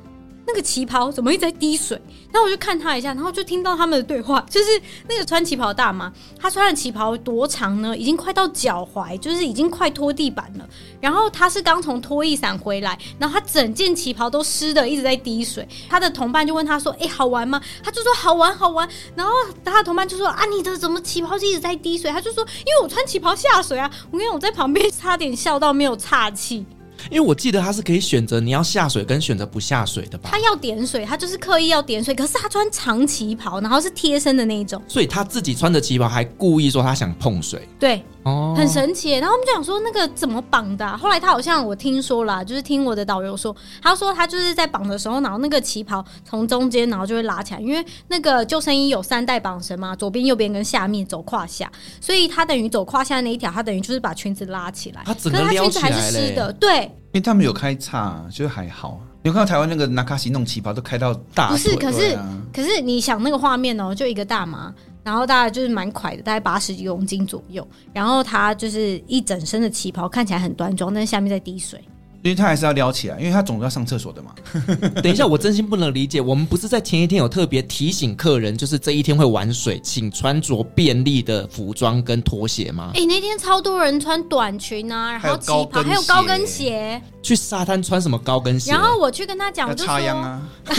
[0.48, 2.02] 那个旗袍怎么一直在滴水？
[2.32, 7.96] 然后我就看他一下，然后就听到他们的对话，就是那个穿旗袍大妈，她穿的旗袍多长呢？
[7.98, 10.68] 已经快到脚踝，就是已经快拖地板了。
[11.00, 15.68] 然后她是刚从拖衣伞回来，然后她整件旗袍都湿的，一直在滴水。
[15.90, 19.34] 她的同伴就问她说：“哎，好玩吗？”她就说：“好玩，好玩。”然后
[19.64, 26.66] 她的同伴就说：“啊，你的怎么旗袍一直在滴水？”她就说：“因为我穿旗袍下水啊。”我跟你，我在旁边差点笑到没有岔气。
[27.10, 30.30] 因为我记得他是可以选择你要下水跟选择不下水的吧？
[30.32, 37.68] 他要点水，他就是刻意要点水，可是他穿长旗袍，然后是贴身的那一种，所以他自己穿着旗袍还故意说他想碰水。
[37.80, 38.04] 对。
[38.24, 40.98] 哦，很神奇，然后我们就想说那个怎么绑的啊？
[40.98, 59.00] 后来他好像我听说了，就是听我的导游说，他说他就是在绑的时候，然后那个旗袍从中间，然后就会拉起来，因为那个救生衣有三带绑绳嘛，左边、右边跟下面走胯下，所以他等于走胯下那一条，他等于就是把裙子拉起来，他整个撩起来，可是他裙子还是湿的，对，因为他们有开叉，就是还好。
[59.24, 61.76] 你有看到台湾那个纳卡西弄旗袍都开到大，不是？
[61.76, 64.74] 可是、啊、可是你想那个画面哦，就一个大妈。
[65.08, 67.66] 然后大概就是蛮快的，大概八十几公斤左右。
[67.94, 71.82] 然后他就是一整身的旗袍，看起来很端庄，但是下面在滴水。
[72.28, 74.32] 因为他还是要撩起来，因为他总要上厕所的嘛。
[75.02, 82.92] 等一下，我真心不能理解，我们不是在前一天有特别提醒客人，就是这一天会玩水，请穿着便利的服装跟拖鞋吗？
[82.94, 87.02] 哎、欸，那天超多人穿短裙啊，然后旗袍，还有高跟鞋。
[87.24, 88.72] 去沙滩穿什么高跟鞋？
[88.72, 90.42] 然后我去跟他讲，我就说，啊、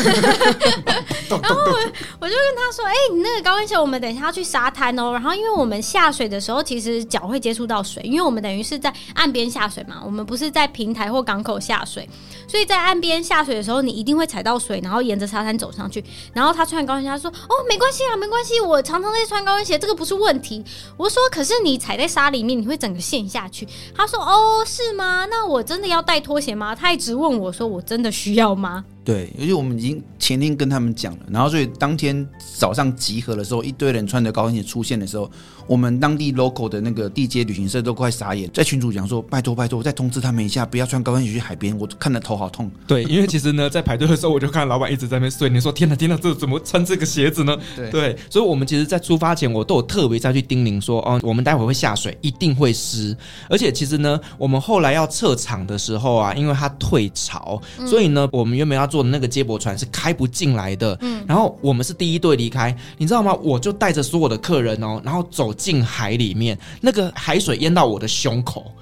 [1.29, 1.79] 然后我
[2.21, 5.13] 我就跟他说，哎、欸，你那个高跟鞋，我们等一下要去沙滩哦。
[5.13, 12.09] 然后因为我们下水的时候，其实脚会接触到水，因为我们等于是在岸边下水嘛，我们不是在平台或港口下水，
[12.47, 16.03] 所以在岸边下水的时候，你一定会踩到水，然后沿着沙滩走上去。
[16.33, 20.65] 然后他穿高跟鞋，他说，哦，没关系啊，没关系，我常常在穿高跟鞋，这个不是问题。
[20.97, 23.67] 我说，可是你踩在沙里面，你会整个陷下去。
[23.95, 25.27] 他说，哦，是吗？
[25.27, 26.75] 那我真的要带拖鞋吗？
[26.75, 35.31] 他一直问我说：“我真的需要吗？”对，而且我们已经前天跟他们讲了，然后所以当天早上集合的时候，一堆人穿着高跟鞋出现的时候，
[35.67, 42.71] 我们当地 local 的那个地接旅行社都快傻眼，在群主讲说：“拜托拜托，再通知他们一下，不要穿高跟鞋去海边。”我看得头好痛。
[42.87, 45.49] 对，因为其实呢，在排队的时候，我就看老板一直在那边睡。
[45.49, 53.17] 你说：“天哪，天哪，这怎么穿这个鞋子呢？” 对，对，所以我们其实，在出发前，我都有特别再去叮咛说：“哦，我们待会会下水，一定会湿。”
[53.49, 59.79] 而且其实呢，我们后来要撤场的时候啊，因为它退潮，所以呢，我们原本要坐的那个接驳船。
[59.79, 63.33] 是开不进来的，嗯，然后我们是第一队离开，你知道吗？
[63.35, 68.73] 我就带着所有的客人哦，然后走进海里面，那个海水淹到我的胸口，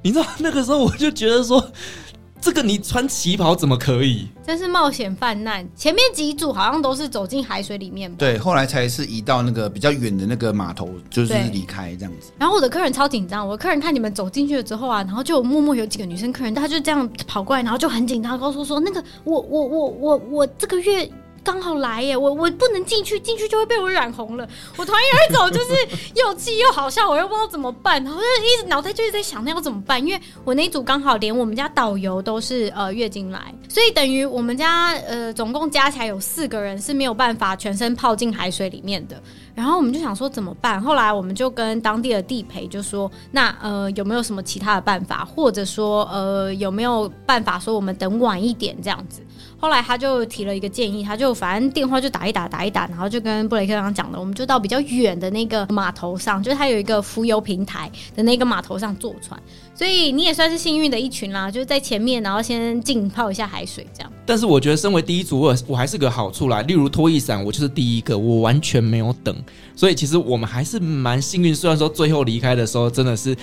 [0.00, 1.62] 你知道那个时候我就觉得说，
[2.40, 4.28] 这个你穿旗袍怎么可以？
[4.46, 5.66] 真是冒险犯难。
[5.74, 12.30] 前面几组好像都是走进海水里面吧，对，后来才是移到那个比较远的那个码头，就是离开这样子。
[12.38, 21.10] 然后我的客人超紧张，我的客人看你们走进去了之后啊，然后就默默有几个女生客人，她就这样跑过来，然后就很紧张，告诉我说：“那个我我我我我这个月。”
[21.46, 24.44] 刚好来耶，我我不能进去，进去就会被我染红了。
[24.76, 30.04] 我团员一走就是又气又好笑，我又不知道怎么办，然后就一直脑袋就一直在想那要怎么办。
[30.04, 39.22] 因为我那一组刚好连我们家导游都是呃月经来，所以等于我们家呃总共加起来有四个人是没有办法全身泡进海水里面的。
[39.54, 40.82] 然后我们就想说怎么办？
[40.82, 49.22] 后来我们就跟当地的地陪就说，那呃有没有什么其他的办法，或者说呃有没有办法说我们等晚一点这样子？
[49.58, 59.40] 后来他就提了一个建议，他就反正电话就打一打打一打，然后就跟布雷克刚刚讲的，我们就到比较远的那个码头上，就是他有一个浮游平台的那个码头上坐船。
[59.74, 64.12] 所以你也算是幸运的一群啦，就是在前面，然后先浸泡一下海水这样。
[64.24, 66.62] 但是我觉得，身为第一组，我我还是个好处啦。
[66.62, 69.36] 例如拖衣伞，我就是第一个，我完全没有等。
[69.74, 71.54] 所以其实我们还是蛮幸运。
[71.54, 73.36] 虽然说最后离开的时候，真的是。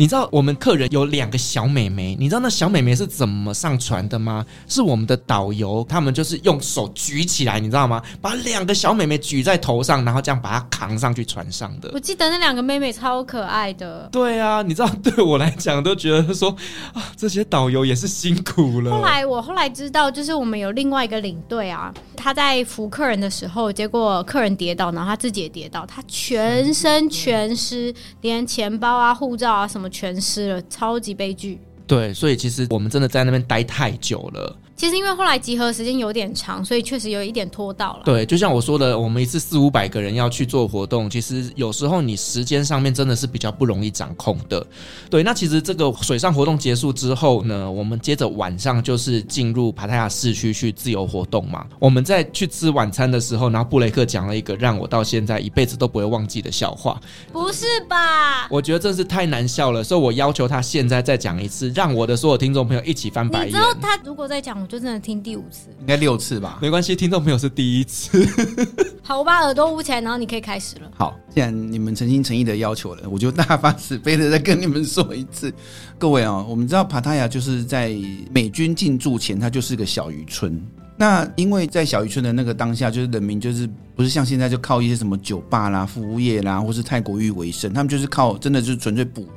[0.00, 4.46] 你知道我们客人有两个小美眉，你知道那小美眉是怎么上船的吗？
[4.66, 8.00] 是我们的导游，他们就是用手举起来，你知道吗？
[8.18, 11.90] 把两个小美眉举在头上，然后这样把它扛上去船上的。
[11.92, 14.08] 我记得那两个妹妹超可爱的。
[14.10, 16.48] 对啊，你知道对我来讲都觉得说
[16.94, 18.90] 啊，这些导游也是辛苦了。
[18.90, 29.90] 后来我后来知道，就是我们有另外一个领队啊，他在扶客人的时候，结果客人跌倒，然后他自己也跌倒，他全身全湿，连钱包啊、护照啊什么。
[29.90, 31.58] 全湿了，超级悲剧。
[31.86, 34.56] 对，所以其实我们真的在那边待太久了。
[34.80, 38.00] 其实因为后来集合时间有点长，所以确实有一点拖到了。
[38.02, 44.66] 对，就像我说的，我们一次四五百个人要去做活动，其实有时候你时间上面真的是比较不容易掌控的。
[45.10, 51.66] 对，那其实这个水上活动结束之后呢，我们接着晚上就是进入帕塔亚市区去自由活动嘛。
[51.78, 56.98] 我们在去吃晚餐的时候，然后布雷克讲了一个让我到现在一辈子都不会忘记的笑话。
[57.30, 58.48] 不是吧？
[58.48, 63.48] 我觉得真是太难笑了，所以我要求他现在再讲一次，让我的所有听众朋友一起翻白眼。
[63.48, 66.60] 你知道他如果再讲，就真的听第五次，应该六次吧？
[66.62, 68.24] 没关系，听众朋友是第一次。
[69.02, 70.88] 好，我把耳朵捂起来，然后你可以开始了。
[70.96, 75.52] 好，既然你们诚心诚意的要求了，我就大发慈悲的再跟你们说一次。
[75.98, 77.92] 各位啊、哦，我们知道帕塔亚就是在
[78.30, 80.64] 美军进驻前，它就是个小渔村。
[80.96, 89.28] 那因为在小渔村的那个当下，就是人民就是不是像现在就靠一些什么酒吧啦、服务业啦，或是泰国浴为生，他们就是靠真的就是纯粹捕鱼。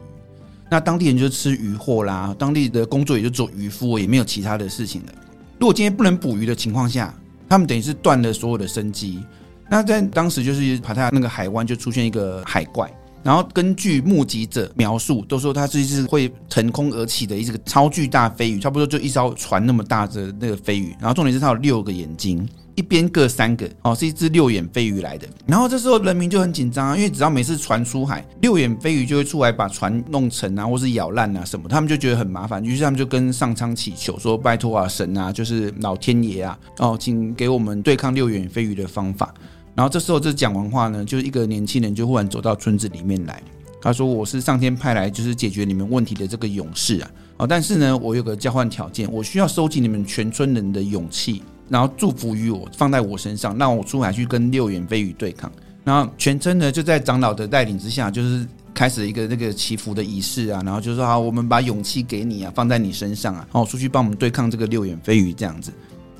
[0.69, 5.13] 那当地人就吃渔货啦，当地的工作也就做渔夫，也没有其他的事情了。
[5.63, 9.23] 如果今天不能捕鱼的情况下，他们等于是断了所有的生机。
[9.69, 12.93] 那在当时就是帕塔那个海湾就出现一个海怪。
[13.23, 20.93] 然后根据目击者描述，都说它是一只会腾空而起的一只超巨大飞鱼，差不多就一艘船那么大的那个飞鱼。
[20.99, 22.45] 然后重点是它有六个眼睛，
[22.75, 25.27] 一边各三个，哦，是一只六眼飞鱼来的。
[25.45, 39.33] 然后这时候人民就很紧张啊，因为只要每次船出海，六眼飞鱼就会出来把船弄沉啊，或是咬烂啊什么，他们就觉得很麻烦，于是他们就跟上苍祈求说：“拜托啊，神啊，就是老天爷啊，哦，请给我们对抗六眼飞鱼的方法。”
[39.75, 43.41] 然后这时候，这讲完话呢，就是一个年轻人就忽然走到村子里面来。
[43.81, 47.11] 他说：“我是上天派来就是解决你们问题的这个勇士啊！
[47.37, 55.51] 哦，但是呢，我有个交换条件，我需要收集你们全村人的勇气，然后祝福于我，放在我身上，让我出海去跟六眼飞鱼对抗。
[55.83, 60.61] 然后全村呢就在长老的带领之下，就是开始一个那个祈福的仪式啊。
[60.65, 65.71] 然后就说好，我们把勇气给你啊，放在你身上啊，然后出去帮我们对抗这个六眼飞鱼这样子。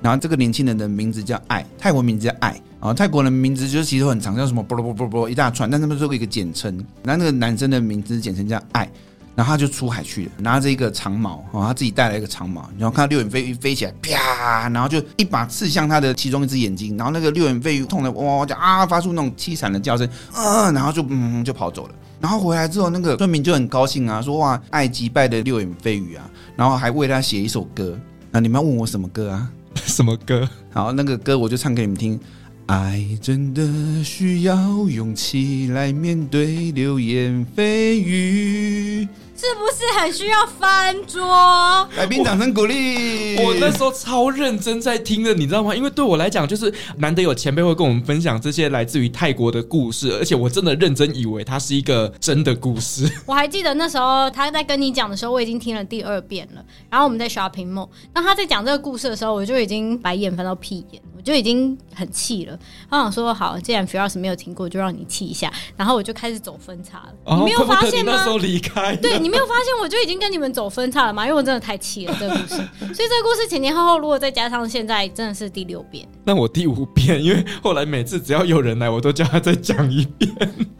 [0.01, 6.75] 然后这个年轻人的名字叫爱，泰国名字叫爱。”啊，泰国人名字就是其实很长，叫什么啵啵啵啵一大串，但他们做过一个简称。
[7.01, 8.91] 然后那个男生的名字简称叫爱，
[9.35, 21.95] 然后他就出海去了，拿着一个长矛，啊，他自己带来一个长矛，然后看到六眼飞鱼飞起来，啪，然后就一把刺向他的其中一只眼睛，然后那个六眼飞鱼痛的哇哇叫啊，发出那种凄惨的叫声，嗯，然后就嗯就跑走了。
[22.19, 27.99] 然后回来之后，那个村民就很高兴啊，说哇，爱击败的六眼飞鱼啊，然后还为他写一首歌。
[28.31, 29.49] 那你们要问我什么歌啊？
[29.85, 30.47] 什么歌？
[30.71, 32.19] 好，那个歌我就唱给你们听。
[32.67, 34.55] 爱真的需要
[34.87, 39.05] 勇气来面对流言蜚语。
[39.43, 41.85] 是不是很需要翻桌？
[41.97, 43.35] 来宾掌声鼓励。
[43.43, 45.75] 我那时候超认真在听的，你知道吗？
[45.75, 53.11] 因为对我来讲，就是难得有前辈会跟我们分享这些来自于泰国的故事，而且我真的认真以为它是一个真的故事。
[53.27, 56.63] 我还记得那时候他在跟你讲的时候，我已经听了第二遍了。
[56.89, 62.57] 然后我们在 shopping mall，当他在讲这个故事的时候，我就已经白眼翻到屁眼，我就已经很气了。
[62.89, 67.13] 他想说：“好，既然 Firas 没有听过，就让你气一下。”然后我就开始走分叉了。
[67.25, 68.13] 哦、你没有发现吗？
[68.15, 69.32] 那时候离开，对你。
[69.33, 71.25] 没有发现我就已经跟你们走分岔了吗？
[71.25, 72.55] 因为我真的太气了这个故事，
[72.93, 76.07] 所以这个故事前前后后如果再加上现在，真的是第六遍。
[76.23, 80.31] 那我第五遍，因为后来每次只要有人来，我都叫他再讲一遍。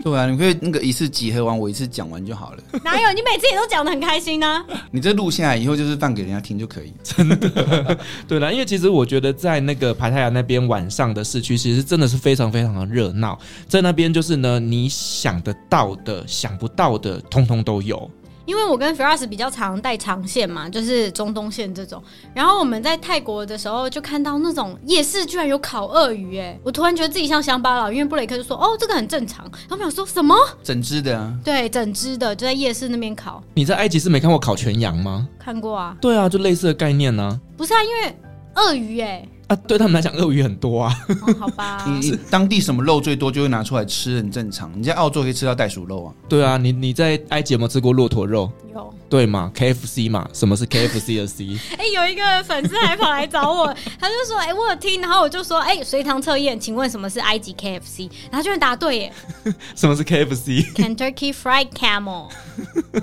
[0.03, 2.63] 对啊，你可以那个一次集合完，我一次讲完就好了。
[2.83, 3.11] 哪有？
[3.13, 4.65] 你每次也都讲的很开心呢、啊？
[4.91, 6.93] 你这录下来以后就是放给人家听就可以。
[7.01, 7.97] 真的，
[8.27, 13.37] 对啦，因为其实我觉得在那个排太阳那边晚上的市区，其实真的是非常非常的热闹。
[13.67, 18.09] 在那边就是呢，你想得到的、想不到的，通通都有。
[18.45, 22.01] 因为我跟 Firas 比较常带长线嘛，就是中东线这种。
[22.33, 30.35] 然后我们在泰国的时候，就看到那种夜市居然有烤鳄鱼，哎，我突然觉得自己像乡巴佬，因为布雷克就说：“哦，这个很正常。”然后我们想说什么？
[30.63, 31.33] 整只的啊？
[31.43, 33.41] 对，整只的就在夜市那边烤。
[33.53, 35.27] 你在埃及是没看过烤全羊吗？
[35.39, 35.95] 看过啊。
[36.01, 37.39] 对啊，就类似的概念呢、啊。
[37.55, 38.17] 不是啊，因为
[38.55, 39.27] 鳄鱼，哎。
[39.53, 40.93] 啊，对他们来讲，鳄鱼很多啊。
[41.09, 44.71] 哦、好吧， 你你 当地什么肉最多，就会拿出来吃，很正常。
[44.75, 46.13] 你在澳洲可以吃到袋鼠肉啊。
[46.27, 48.51] 对啊，你你在埃及有没有吃过骆驼肉？
[48.73, 48.93] 有。
[49.09, 51.57] 对嘛，KFC 嘛，什么是 KFC 的 C？
[51.77, 53.67] 哎、欸，有一个粉丝还跑来找我，
[53.99, 59.13] 他就说：“哎、欸，我有听。”然后我就说：“哎、欸，随堂测验，请问什么是埃及 KFC？” 然后居然答对耶！
[59.75, 62.29] 什么是 KFC？Kentucky Fried Camel。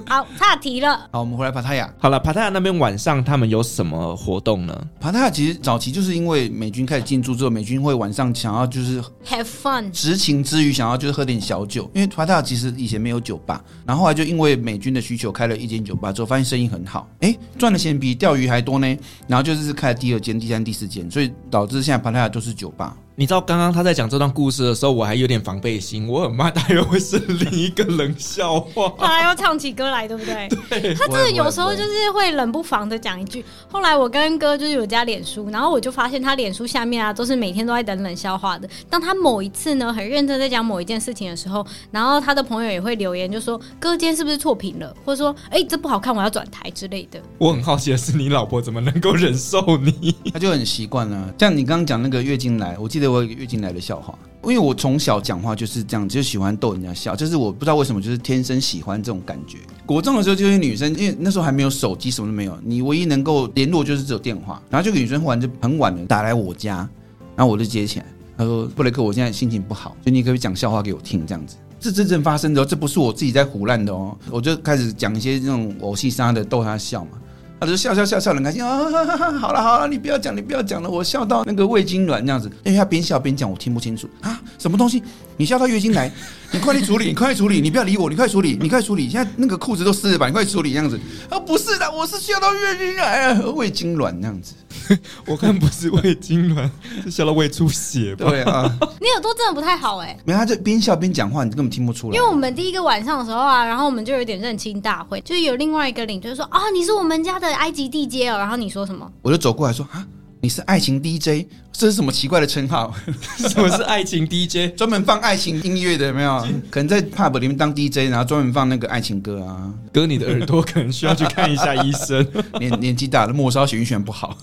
[0.06, 1.08] 好，岔题了。
[1.12, 1.92] 好，我们回来帕塔亚。
[1.98, 4.86] 好了，帕塔亚那边晚上他们有什么活动呢？
[5.00, 16.12] 帕塔亚其实早期就是因为美军开始进驻之后，美军会晚上想要就是 have fun，执勤之余想要就是喝点小酒，因为帕塔亚其实以前没有酒吧，然后后来就因为美军的需求开了一间酒吧。
[16.12, 18.98] 之后发现生意很好，哎，赚的钱比钓鱼还多呢。
[19.28, 22.96] 然后就是开第二间、第三、第四间，所以导致现在帕塔亚都是酒吧。
[23.20, 30.48] 你知道刚刚他在讲这段故事的时候，我还有点防备心，我很怕他又会是另一个冷笑话， 他还要唱起歌来，对不对？
[30.80, 33.44] 对，他真的有时候就是会冷不防的讲一句。
[33.70, 38.66] 后来我跟哥就是有加脸书，然后我就发现他脸书下面啊都是每天都在等冷笑话的。
[38.88, 50.16] 当他某一次呢很认真在讲某一件事情的时候，然后他的朋友也会留言就说：“哥今天是不是错评了？”或者说：“哎，这不好看，我要转台之类的。”我很好奇的是，你老婆怎么能够忍受你？
[50.32, 51.34] 他就很习惯了。
[51.38, 53.09] 像你刚刚讲那个月经来，我记得。
[53.10, 59.58] 我月经来的笑话，因为我从小讲话就是这样，就喜欢逗人家笑，就是我不知道为什么，就是天生喜欢这种感觉。
[59.84, 64.62] 国中的时候就是女生，因为那时候还没有手机，什么都没有，你唯一能够联络就是只有电话。
[64.70, 66.88] 然后这个女生忽然就很晚了打来我家，
[67.34, 68.06] 然后我就接起来，
[68.36, 74.14] 她说：“布雷克，我现在心情不好，就你可不可以讲笑话给我听，这样子。”这真正发生的，这不是我自己在胡乱的哦。
[74.30, 77.12] 我就开始讲一些这种偶戏杀的逗她笑嘛。
[77.60, 78.90] 他就笑笑笑笑很开心啊，
[79.38, 85.02] 好了好了，你不要讲，你不要讲了，我笑到那个胃痉挛这样子，因为他边笑边讲，我听不清楚啊， 什么东西？
[85.36, 86.10] 你笑到月经来？
[86.52, 90.26] 你快去处理，你快去处理，你不要理我，你快处理，你快处理，现在那个裤子都湿了吧？
[90.26, 90.98] 你快处理这样子
[91.28, 94.54] 啊，不是的，我是笑到月经来啊，胃痉挛这样子。
[95.26, 96.68] 我看不是胃痉挛，
[97.04, 98.28] 是笑到胃出血吧？
[98.28, 98.62] 对啊，
[99.00, 100.18] 你耳朵真的不太好哎、欸。
[100.24, 102.16] 没有，他就边笑边讲话，你根本听不出来。
[102.16, 109.10] 因为我们第一个晚上的时候啊，然后我们就有点认亲大会，就是有另外一个领队说啊，你是我们家的埃及 DJ 哦，然后你说什么？
[109.22, 110.06] 我就走过来说啊，
[110.40, 112.92] 你是爱情 DJ，这是什么奇怪的称号？
[113.36, 114.74] 什么是爱情 DJ？
[114.76, 116.40] 专门放爱情音乐的有没有？
[116.70, 119.72] 可能在 pub 里面当 DJ，然后专门放那个爱情歌啊。
[119.92, 122.26] 哥，你的耳朵可能需要去看一下医生，
[122.58, 124.36] 年年纪大了，末梢血液循环不好。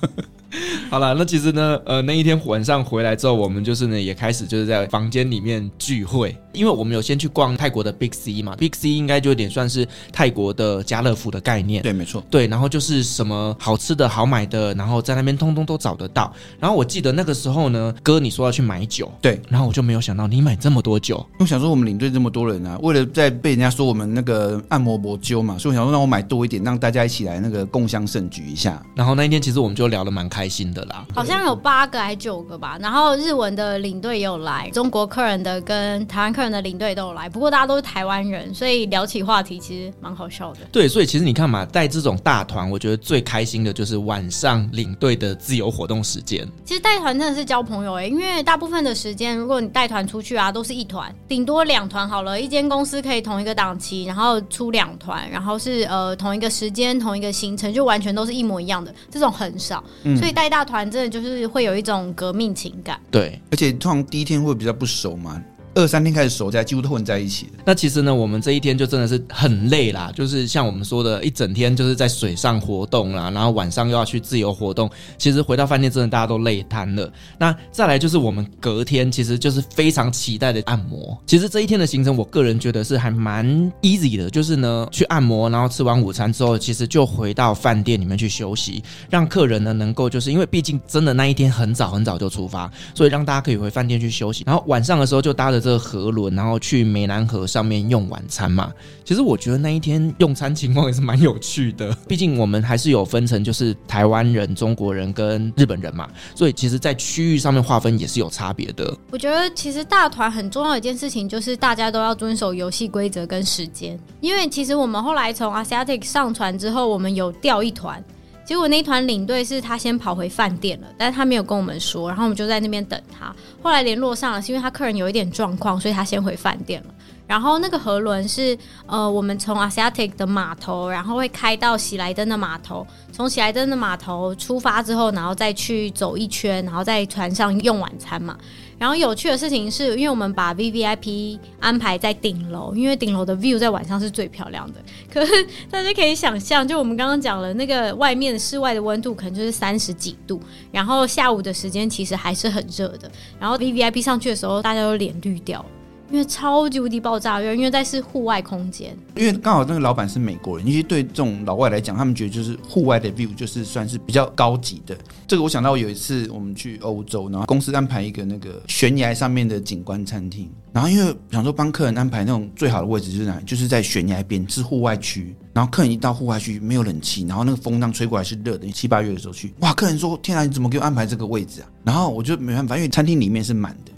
[0.89, 11.83] 好了，那其实呢，呃，那一天晚上回来之后，我们就是呢也开始就是在房间里面聚会，因为我们有先去逛泰国的 Big C 嘛，Big C 应该就有点算是泰国的家乐福的概念。
[11.83, 12.23] 对，没错。
[12.29, 16.33] 对，然后就是什么好吃的好买的，然后在那边通通都找得到。
[16.59, 21.25] 然后我记得那个时候呢，哥你说要去买酒，对，然后我就没有想到你买这么多酒。
[21.39, 28.81] 我想说我们领队这么多人啊，为了在被人家说我们那个按摩博灸嘛，所以我想说让我买多一点，让大家一起来那个共襄盛举一下。
[28.95, 31.05] 然后那一天其实我们就聊得蛮开心的啦。
[31.15, 40.59] 好像有八个还九个吧，然后日文的领队也有来，中国客人的跟台湾客人的领队都有来，不过大家都是台湾人，所以聊起话题其实蛮好笑的。
[40.69, 46.45] 对，所以其实你看嘛，带这种大团，我觉得最开心的就是晚上领队的自由活动时间。
[46.65, 59.83] 其实带团真的是交朋友哎、欸，因为大部分的时间，如果你带团出去啊，都是一团，顶多两团好了，一间公司可以同一个档期，然后出两团，然后是呃同一个时间、同一个行程，就完全都是一模一样的，这种很少。
[60.03, 65.41] 嗯、所以带大团真的就是会有一种革命情感，对，而且通常第一天会比较不熟嘛。
[65.78, 67.49] 二三天开始守，在几乎都混在一起。
[67.63, 74.89] 那其实呢，我们这一天就真的是很累啦，就是像我们说的，一整天就是在水上活动啦，然后晚上又要去自由活动。
[75.19, 77.07] 其实回到饭店，真的大家都累瘫了。
[77.38, 81.15] 那再来就是我们隔天，其实就是非常期待的按摩。
[81.28, 83.45] 其实这一天的行程，我个人觉得是还蛮
[83.84, 94.43] easy 的，就是呢去按摩，然后吃完午餐之后，其实就回到饭店里面去休息，让客人呢能够就是因为毕竟真的那一天很早很早就出发，所以让大家可以回饭店去休息。
[94.47, 95.66] 然后晚上的时候就搭着。
[95.68, 98.72] 这个河轮，然后去湄南河上面用晚餐嘛。
[99.03, 101.93] 其实我觉得那一天用餐情况也是蛮有趣的。
[102.07, 106.07] 毕竟我们还是有分成，就是台湾人、中国人跟日本人嘛。
[106.34, 108.97] 所以其实，在区域上面划分也是有差别的。
[109.11, 113.99] 我觉得其实大团很重要的一件事情，就是大家都要遵守游戏规则跟时间。
[114.22, 118.01] 因为其实我们后来从 Asiatic 上船之后，我们有调一团。
[118.47, 123.35] 结果那一团领队是他先跑回饭店了，但是他没有跟我们说，然后我们就在那边等他。
[123.61, 126.93] 后来联络上了，是因为他客人有一点状况，所以他先回饭店了。
[127.27, 138.37] 然后那个河轮是呃，我们从 Asiatic 的码头，然后会开到喜来登的码头，从喜来登的码头出发之后，然后再去走一圈，然后在船上用晚餐嘛。
[138.78, 144.80] 然后有趣的事情是，因为我们把 VVIP 安排在顶楼，因为顶楼的 view 在晚上是最漂亮的。
[145.11, 145.32] 可是
[145.69, 150.39] 大家可以想象，就我们刚刚讲了，那个外面室外的温度可能就是三十几度，
[150.71, 153.11] 然后下午的时间其实还是很热的。
[153.39, 155.65] 然后 VVIP 上去的时候，大家都脸绿掉。
[156.09, 158.95] 因为超级无敌爆炸热，因为在是户外空间。
[159.15, 164.97] 因为刚好那个老板是美国人，因为对这种老外来讲，他们觉得就是户外的 view 就是算是比较高级的。
[165.27, 181.67] 这个我想到有一次我们去欧洲，然后公司安排一个那个悬崖上面的景观餐厅，然后因为想说帮客人安排那种最好的位置就是哪，就是在悬崖边是户外区，然后客人一到户外区没有冷气，然后那个风浪吹过来是热的，七八月的时候去，哇，客人说天啊，你怎么给我安排这个位置啊？
[181.83, 183.91] 然后我就没办法，因为餐厅里面是满的。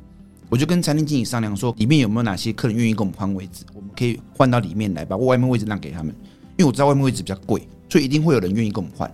[0.50, 6.14] 我就跟餐厅经理商量说，里面有没有哪些客人愿意跟我们换位置，我们可以换到里面来，把外面位置让给他们。
[6.58, 9.10] 因为我知道外面位置比较贵，所以一定会有人愿意跟我们换。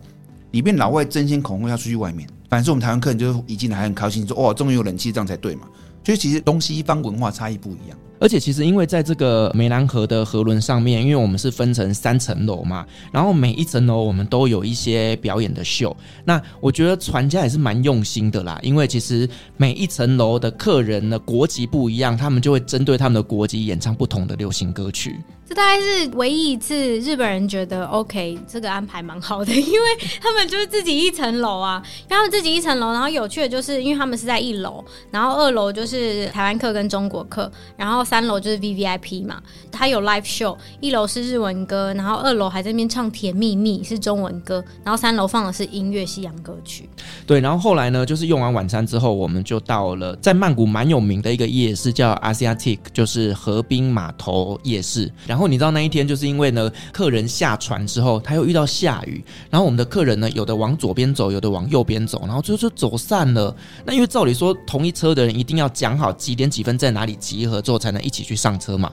[0.51, 5.67] 里面老外争先恐后要出去外面，反正我们台湾客人就是一进来还很高兴，说哇，终于有冷气，这样才对嘛。
[6.05, 7.97] 所以其实东西方文化差异不一样。
[8.20, 15.95] 而且其实，因为在这个湄南河的河轮上面，因为我们是分成三层楼嘛，然后每一层楼我们都有一些表演的秀。
[16.24, 25.20] 那我觉得船家也是蛮用心的啦，因为其实每一层楼的客人的，国籍不一样，他们就会针对他们的国籍演唱不同的流行歌曲。
[25.47, 29.87] 这大概是唯一一次日本人觉得 OK，这个安排蛮好的， 因为
[30.21, 38.05] 他们就是自己一层楼啊，他们自己一层楼，然后有趣的就是，因为他们是在一楼，然后二楼就是台湾客跟中国客，然后。
[38.05, 39.41] 三楼就是 VVIP 嘛，
[39.71, 46.87] 它有 live show，一楼是日文歌，然后二楼还在那边唱《甜蜜蜜》是中文歌，然后三楼放的是音乐西洋歌曲。
[47.25, 55.11] 对，然后后来呢，就是用完晚餐之后，我们就到了在曼谷蛮有名的一个夜市，叫 Asiatic，就是河滨码头夜市。
[55.36, 63.53] 然后你知道那一天就是因为呢，客人下船之后，他又遇到下雨，然后我们的客人呢，有的往左边走，有的往右边走，然后最后就走散了。
[63.86, 68.89] 那因为照理说，同一车的人一定要讲好几点几分在哪里集合之后，才能一起去上车嘛。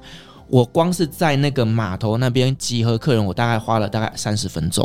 [0.49, 4.85] 我光是在那个码头那边集合客人，我大概花了大概三十分钟。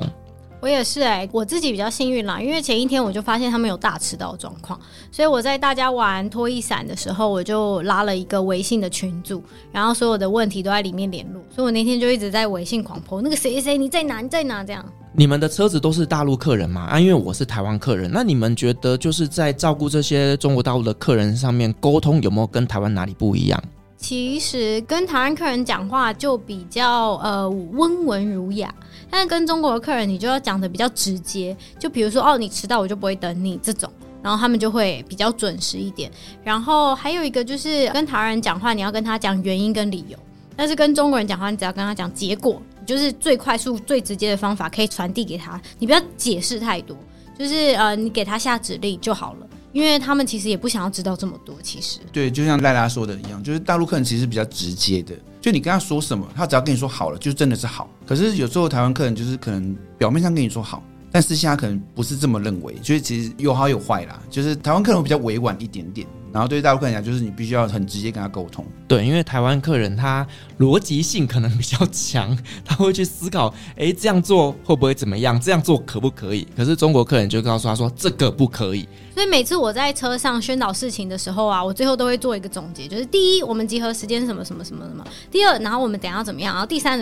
[0.67, 4.77] 我也是哎、我自己比较幸运啦，因为前一天我就发现他们有大迟到状况，
[5.09, 9.41] 所以我在大家玩拖衣伞的时候，我就拉了一个微信的群组，
[9.71, 14.85] 然后所有的问题都在里面联络，所以我那天就一直在微信狂泼那个谁谁你在哪你在哪这样。
[15.13, 16.81] 你们的车子都是大陆客人吗？
[16.81, 23.63] 啊，因为我是台湾客人，那你们觉得就是在照顾这些中国大陆的客人上面沟通有没有跟台湾哪里不一样？
[23.97, 28.73] 其实跟台湾客人讲话就比较呃温文儒雅，
[29.09, 33.91] 但是跟中国的客人你就要讲得比较直接，就比如说哦你迟到我就不会等你这种，
[34.21, 36.11] 然后他们就会比较准时一点。
[36.43, 40.17] 然后还有一个就是跟台湾人讲话，你要跟他讲原因跟理由，
[40.55, 46.95] 但是跟中国人讲话，你只要跟他讲结果，就是最快速最直接的方法可以传递给他，你不要解释太多，
[47.37, 49.47] 就是呃你给他下指令就好了。
[49.73, 57.89] 因为他们其实也不想要知道这么多，其实对，就像赖拉说的一样，就是大陆客人其实比较直接的，就你跟他说什么，他只要跟你说好了，就真的是好。
[58.05, 64.21] 可是有时候台湾客人就是可能表面上跟你说好，但私下可能不是这么认为，所以其实有好有坏啦。
[64.29, 66.07] 就是台湾客人比较委婉一点点。
[66.33, 68.65] 然后对于大陆客人讲，就是你必须要很直接跟他沟通。
[68.87, 70.25] 对，因为台湾客人他
[70.59, 75.39] 逻辑性可能比较强，他会去思考，哎，这样做会不会怎么样？
[75.39, 76.47] 这样做可不可以？
[76.55, 78.87] 可是中国客人就告诉他说，这个不可以。
[79.13, 86.99] 所以每次我在车上宣导事情的时候啊，我最后都会做一个总结，就是第一，我们集合时间什么什么什么什么；第二，然后我们等下要怎么样；然后第三，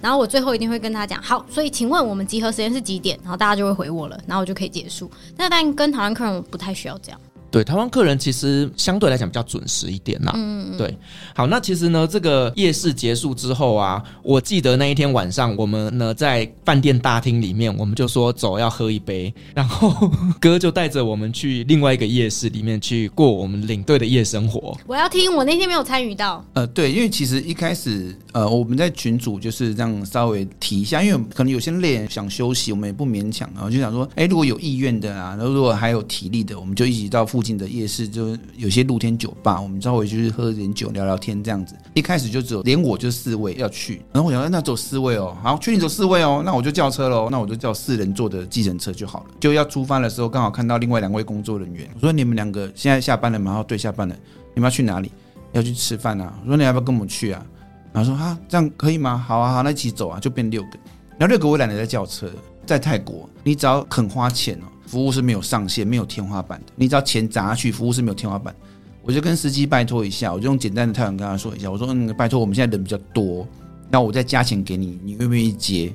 [0.00, 3.18] 然后我最后一定会跟他讲，好，所以请问我们集合时间是几点？
[3.22, 5.10] 然后大家就会回我了，然后我就可以结束。
[5.36, 7.20] 那但跟台湾客人我不太需要这样。
[7.54, 10.32] 对，台湾客人其实相对来讲比较准时一点啦。
[10.34, 10.92] 嗯，对。
[11.36, 24.76] 好，那其实呢，这个夜市结束之后啊，我记得那一天晚上，我们呢在饭店大厅里面，我们就说走要喝一杯，然后哥就带着我们去另外一个夜市里面去过我们领队的夜生活。
[24.84, 26.44] 我要听，我那天没有参与到。
[26.54, 41.76] 呃，对，因为其实一开始呃我们在群组就是这样稍微提一下，因为可能有些累想休息，我们也不勉强，然后就想说，哎，如果有意愿的啊，然后如果还有体力的，我们就一起到附近的夜市，就有些露天酒吧，我们稍微就是喝点酒，聊聊天这样子。
[41.92, 49.26] 一开始就只有连我就四位要去，然后我想说那走四位哦，好，确定走四位哦，那我就叫车喽，那我就叫四人座的计程车就好了。
[49.38, 53.50] 就要出发的时候，刚好看到另外两位工作人员，我说你们两个现在下班了吗？
[53.50, 54.16] 然后对，下班了，
[54.54, 55.12] 你们要去哪里？
[55.52, 56.34] 要去吃饭啊？
[56.42, 57.44] 我说你要不要跟我们去啊？
[57.92, 59.16] 然后说啊，这样可以吗？
[59.16, 60.70] 好啊，好，那一起走啊，就变六个。
[61.16, 62.28] 然后六个我懒得再叫车，
[62.66, 64.66] 在泰国你只要肯花钱哦。
[64.94, 66.72] 服务是没有上限、没有天花板的。
[66.76, 68.54] 你只要钱砸下去，服务是没有天花板。
[69.02, 73.44] 我就跟司机拜托一下，我就用简单的泰文跟他说一下，我说：“嗯，拜托，我们现在人比较多，
[73.90, 75.92] 那我再加钱给你，你愿不愿意接？”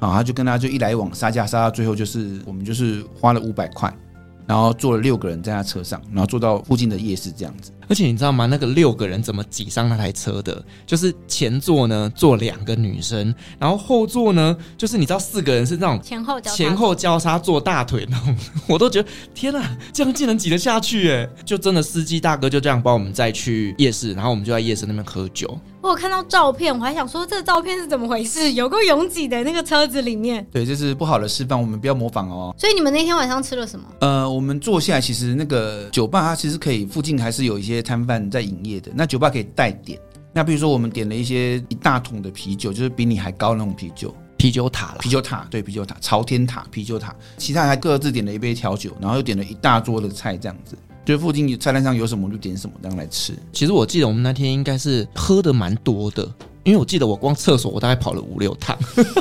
[0.00, 3.94] 啊，他就跟他就一来一往杀价杀到最后，就是我们就是花了五百块。
[4.48, 7.70] 然后坐了六个人在他车上，然后坐到附近的夜市这样子。
[7.86, 8.46] 而且你知道吗？
[8.46, 10.62] 那个六个人怎么挤上那台车的？
[10.86, 18.36] 就是前座呢坐两个女生，然后后座呢就是你知道四个人是那种前后前后交叉坐大腿那种，
[18.66, 21.28] 我都觉得天哪，这样竟然挤得下去哎！
[21.44, 25.58] 就真的司机大哥就这样帮我们再去夜市，然后我们就在夜市那边喝酒。
[25.80, 28.52] 我有看到照片，我还想说这个照片是怎么回事？
[28.52, 30.44] 有个拥挤的那个车子里面。
[30.50, 32.52] 对，这是不好的示范，我们不要模仿哦。
[32.58, 33.86] 所以你们那天晚上吃了什么？
[34.00, 38.90] 呃，我们坐下来，其实那个酒吧它其实可以，附近还是有一些摊贩在营业的。
[38.94, 39.98] 那酒吧可以带点。
[40.32, 44.98] 那比如说我们点了一些一大桶的啤酒，就是比你还高那种啤酒，啤酒塔了。
[44.98, 47.14] 啤酒塔，对，啤酒塔，朝天塔，啤酒塔。
[47.36, 50.76] 其他人还各自点了一杯调酒，然后又点了一大桌的菜，这样子。
[51.08, 53.32] 就附近菜单上有什么我就点什么，这样来吃。
[53.50, 56.22] 其实我记得我们那天应该是喝的蛮多的，
[56.64, 58.76] 因为我记得我光厕所我大概跑了五六趟，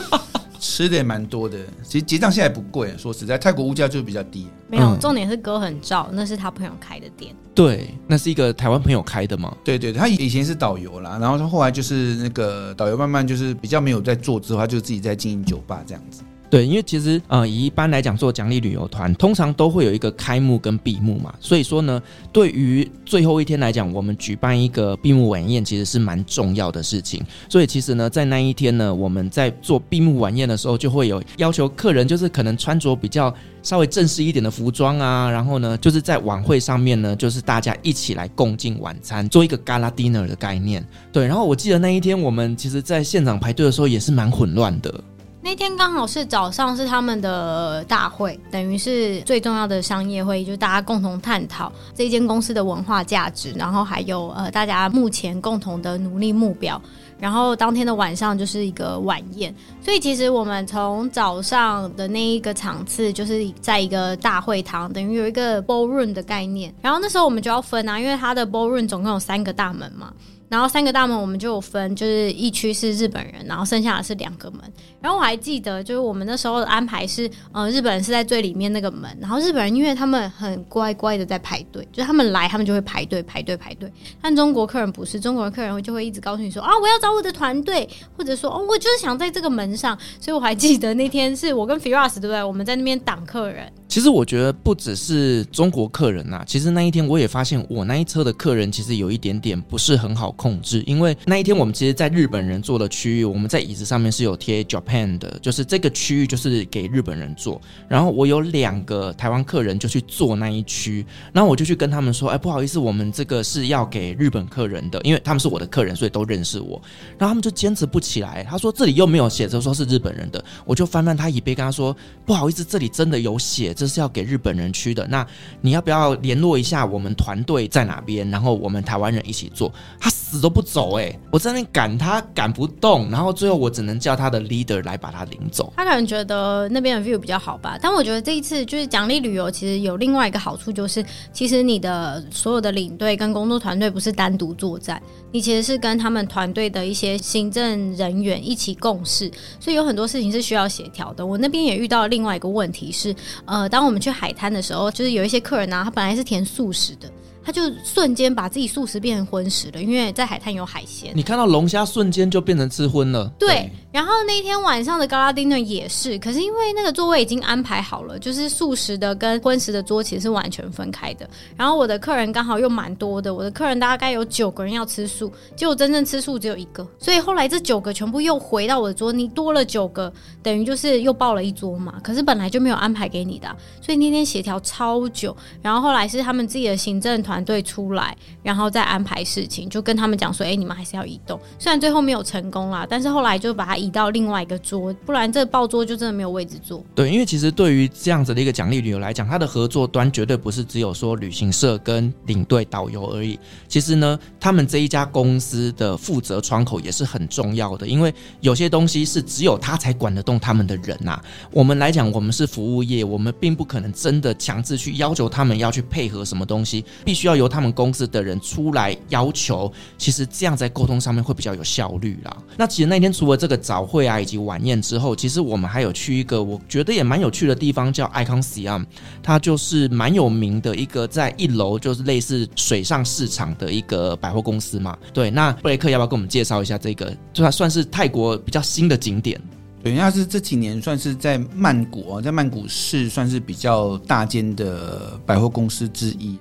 [0.60, 1.58] 吃的也蛮多的。
[1.84, 4.48] 其实结账现在不贵，说实在，泰国物价就比较低。
[4.68, 7.34] 没有，重点是哥很照，那是他朋友开的店。
[7.56, 9.56] 对，那是一个台湾朋友开的嘛？
[9.64, 16.22] 对对，他以前是导游啦，然后他后来就是那个导游慢慢就是比较没有在做之后，他就自己在经营酒吧这样子。
[16.50, 21.34] 对，因为其实呃，以一般来讲做奖励旅游团，通常都会有一个开幕跟闭幕嘛。
[21.42, 27.22] 所以说呢，对于最后一天来讲，我们举办一个闭幕晚宴，其实是蛮重要的事情。
[27.50, 40.82] 所以其实呢，在那一天呢，我们在做闭幕晚宴的时候，就会有要求客人，就是可能穿着比较稍微正式一点的服装啊，然后呢，就是在晚会上面呢，就是大家一起来共进晚餐，做一个 gala dinner 的概念。
[41.12, 45.04] 对，然后我记得那一天我们其实，在现场排队的时候也是蛮混乱的。
[45.48, 56.80] 那天刚好是早上，是他们的大会，等于是最重要的商业会议，就大家共同探讨这间公司的文化价值，然后还有呃大家目前共同的努力目标。
[57.18, 66.76] 然后当天的晚上就是一个晚宴，所以其实我们从早上的那一个场次，就是在一个大会堂，等于有一个 ballroom 的概念。
[66.82, 70.12] 然后那时候我们就要分啊，因为它的 ballroom 总共有三个大门嘛。
[70.50, 74.62] 然后三个大门我们就分，就是一区是日本人，然后剩下的是两个门。
[75.02, 83.92] 然后我还记得，就是我们那时候的安排是，呃，日本人是在最里面那个门，然后日本人因为他们很乖乖的在排队，就是他们来他们就会排队排队排队。
[84.22, 87.88] 但中国客人不是，中国的客人就会一直告诉你说啊，我要找我的团队，
[88.18, 89.98] 或者说哦，我就是想在这个门上。
[90.20, 92.44] 所以我还记得那天是我跟 Firas 对不对？
[92.44, 93.72] 我们在那边挡客人。
[93.88, 107.60] 其实我觉得不只是中国客人呐、其实那一天我也发现我那一车的客人其实有一点点不是很好控制，因为那一天我们其实，在日本人坐的区域，我们在椅子上面是有贴 Japan 的，就是这个区域就是给日本人坐。
[107.90, 116.82] 然后我有两个台湾客人就去坐那一区，然后我就去跟他们说，哎，不好意思，我们这个是要给日本客人的，因为他们是我的客人，所以都认识我。
[117.18, 123.74] 然后他们就坚持不起来，他说这里又没有写着说是日本人的，我就翻翻他椅背跟他说，不好意思，这里真的有写。
[123.74, 125.26] 这是要给日本人区的，那
[125.62, 128.28] 你要不要联络一下我们团队在哪边？
[128.30, 129.72] 然后我们台湾人一起做。
[130.00, 135.72] 他死都不走，哎，我在那赶他赶不动，然后最后我只能叫他的 leader 来把他领走。
[135.78, 145.02] 他可能觉得那边的 view 比较好吧，但我觉得这一次就是奖励旅游，其实有另外一个好处，就是其实你的所有的领队跟工作团队不是单独作战，
[145.32, 151.26] 你其实是跟他们团队的一些行政人员一起共事，所以有很多事情是需要协调的。
[151.26, 153.16] 我那边也遇到另外一个问题是，
[153.46, 157.10] 呃，当我们去海滩的时候，就是有一些客人呢、他本来是填素食的。
[157.48, 161.14] 他就瞬间把自己素食变成荤食了，因为在海滩有海鲜。
[161.16, 163.32] 你看到龙虾瞬间就变成吃荤了。
[163.40, 171.26] 对，对，然后那天晚上的高拉丁顿也是，可是因为那个座位已经安排好了，就是素食的跟荤食的桌其实是完全分开的。
[171.56, 180.12] 然后我的客人刚好又蛮多的，我的客人大概有九个人要吃素，结果真正吃素只有一个，所以后来这九个全部又回到我的桌，你多了九个，
[180.44, 181.94] 等于就是又报了一桌嘛。
[182.04, 183.48] 可是本来就没有安排给你的，
[183.82, 185.34] 所以那天协调超久。
[185.62, 187.37] 然后后来是他们自己的行政团。
[187.38, 191.40] 团队出来，然后再安排事情，就跟他们讲说：“哎，你们还是要移动。
[191.60, 203.40] 虽然最后没有成功啦，但是后来就把它移到另外一个桌，不然这个报桌就真的没有位置坐。”对，因为其实对于这样子的一个奖励旅游来讲，它的合作端绝对不是只有说旅行社跟领队导游而已。
[203.68, 208.12] 其实呢，他们这一家公司的负责窗口也是很重要的，因为
[208.42, 211.22] 有些东西是只有他才管得动他们的人呐、
[211.52, 217.27] 我们来讲，我们是服务业，我们并不可能真的强制去要求他们要去配合什么东西，必须。
[217.28, 222.36] 要由他们公司的人出来要求，其实这样在沟通上面会比较有效率啦。
[222.58, 228.86] 那其实那天除了这个早会啊以及晚宴之后，其实我们还有去一个我觉得也蛮有趣的地方，叫 Icon Siam，
[229.22, 234.98] 它就是蛮有名的一个在一楼就是类似水上市场的一个百货公司嘛。
[235.14, 237.14] 对，那布雷克要不要跟我们介绍一下这个？
[237.34, 239.40] 就它算是泰国比较新的景点。
[239.84, 246.38] 对，那是这几年算是在曼谷啊，在曼谷市算是比较大间的百货公司之一。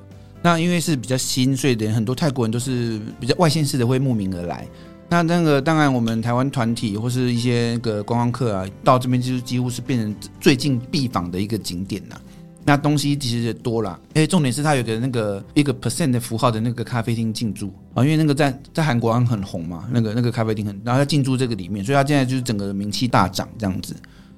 [0.46, 4.64] 那因为是比较新，所以连很多泰国人都是比较外县市的会慕名而来。
[5.08, 12.16] 那那个当然，我们台湾团体或是一些那个观光客啊，到这边就几乎是变成最近必访的一个景点呐。
[12.64, 23.96] 那东西其实也多了，而且重点是它有个那个一个 percent 的符号的那个咖啡厅进驻啊，因为那个在在韩国很红嘛，那个那个咖啡厅很，然后要进驻这个里面，所以它现在就是整个名气大涨这样子。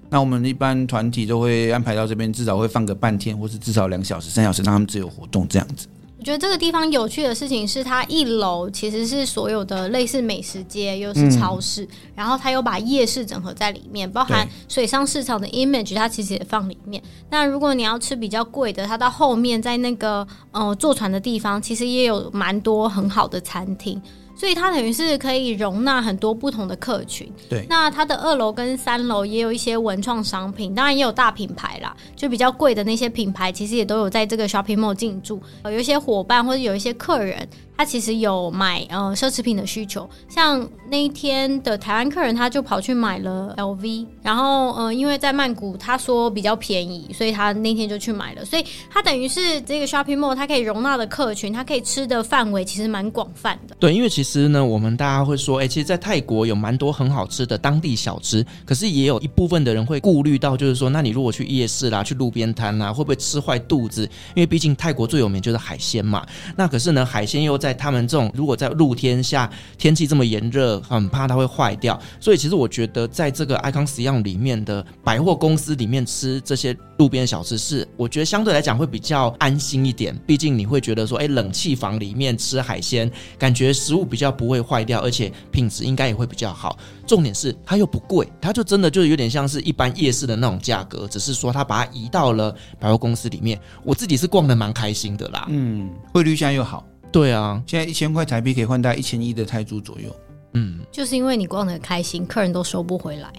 [0.08, 5.86] 那我们一般团体都会安排到这边，至少会放个半天，或是至少两小时、三小时，让他们自由活动这样子。
[6.18, 17.00] 我觉得这个地方有趣的事情是，它一楼其实是所有的类似美食街，又是超市，嗯、然后它又把夜市整合在里面，包含水上市场的 image，它其实也放里面。
[17.30, 24.02] 那如果你要吃比较贵的，它到后面在那个呃坐船的地方，其实也有蛮多很好的餐厅。
[24.38, 27.28] 所以它等于是可以容纳很多不同的客群。
[27.48, 35.42] 对，那它的二楼跟三楼也有一些文创商品，当然也有大品牌啦，就比较贵的那些品牌，其实也都有在这个 shopping mall 进驻。
[35.64, 37.46] 有一些伙伴或者有一些客人。
[37.78, 40.08] 他其实有买呃奢侈品的需求。
[40.28, 48.44] 像那一天的台湾客人，他就跑去买了 LV，然后呃因为在曼谷他说比较便宜，所以他那天就去买了。
[48.44, 53.76] 所以他等于是这个 shopping mall，它可以容纳的客群，它可以吃的范围其实蛮广泛的。
[53.78, 64.02] 对，因为其实呢，我们大家会说，哎，其实，在泰国有蛮多很好吃的当地小吃，可是也有一部分的人会顾虑到，就是说，那你如果去夜市啦，去路边摊啦，会不会吃坏肚子？
[64.34, 66.26] 因为毕竟泰国最有名就是海鲜嘛。
[66.56, 72.00] 那可是呢，海鲜又在在他们这种如果在露天下天气这么炎热，很怕它会坏掉。
[72.18, 80.18] 所以其实我觉得，在这个 Icon 里面的百货公司里面吃这些路边小吃，是我觉得相对来讲会比较安心一点。
[80.26, 86.78] 毕竟你会觉得说，哎，冷气房里面吃海鲜，感觉食物比较不会坏掉，而且品质应该也会比较好。
[87.06, 93.60] 重点是它又不贵，它就真的就有点像是一般夜市的那种价格，只是说它把它移到了百货公司里面。
[93.84, 95.46] 我自己是逛得蛮开心的啦。
[95.48, 96.86] 嗯，汇率现在又好。
[97.10, 100.14] 对啊，现在一千块台币可以换大概一千一的泰铢左右。
[100.54, 103.32] 嗯，就是因为你逛的很开心，客人都收不回来。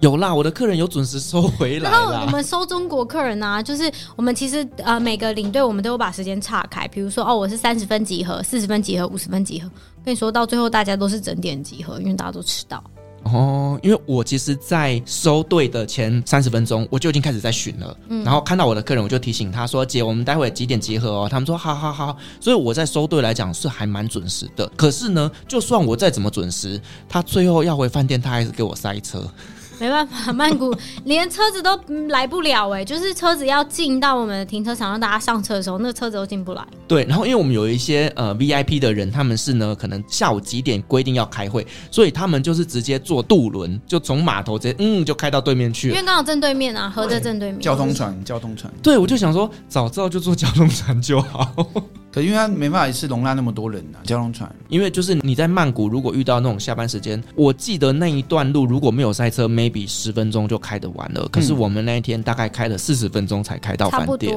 [0.00, 1.90] 有啦，我的客人有准时收回来。
[1.90, 9.70] 然后我们收中国客人啊，就是我们其实呃每个领队我们都有把时间岔开，比如说哦我是三十分集合，四十分集合，五十分集合。
[10.04, 12.82] 跟你说到最后大家都是整点集合，因为大家都迟到。
[13.32, 17.96] 哦，因为我其实，在收队的前三十分钟，我就已经开始在巡了。
[18.08, 24.66] 嗯，然后看到我的客人，我就提醒他说：“姐，我们待会几点集合哦？”他们说：“好好好。”所以我在收队来讲是还蛮准时的。
[24.76, 29.22] 可是呢，就算我再怎么准时，他最后要回饭店，他还是给我塞车。
[29.78, 30.74] 没办法，曼谷
[31.04, 36.64] 连车子都来不了哎， 就是车子要进到我们的停车场让大家上车的时候，那个车子都进不来。
[36.88, 45.94] 对，然后因为我们有一些呃 VIP 的人，他们是呢可能下午几点规定要开会，所以他们就是直接坐渡轮，就从码头直接嗯就开到对面去了。
[45.94, 47.60] 因为刚好正对面啊，河的正对面。
[47.60, 48.72] 交通船，交通船。
[48.82, 51.54] 对，我就想说，早知道就坐交通船就好。
[52.16, 54.50] 可因为它没办法一次容纳那么多人啊，交通船。
[54.70, 61.28] 因为就是你在曼谷，如果遇到那种下班时间，我记得那一段路如果没有塞车，maybe 十分钟就开得完了。
[61.30, 64.34] 可是我们那一天大概开了四十分钟才开到饭店，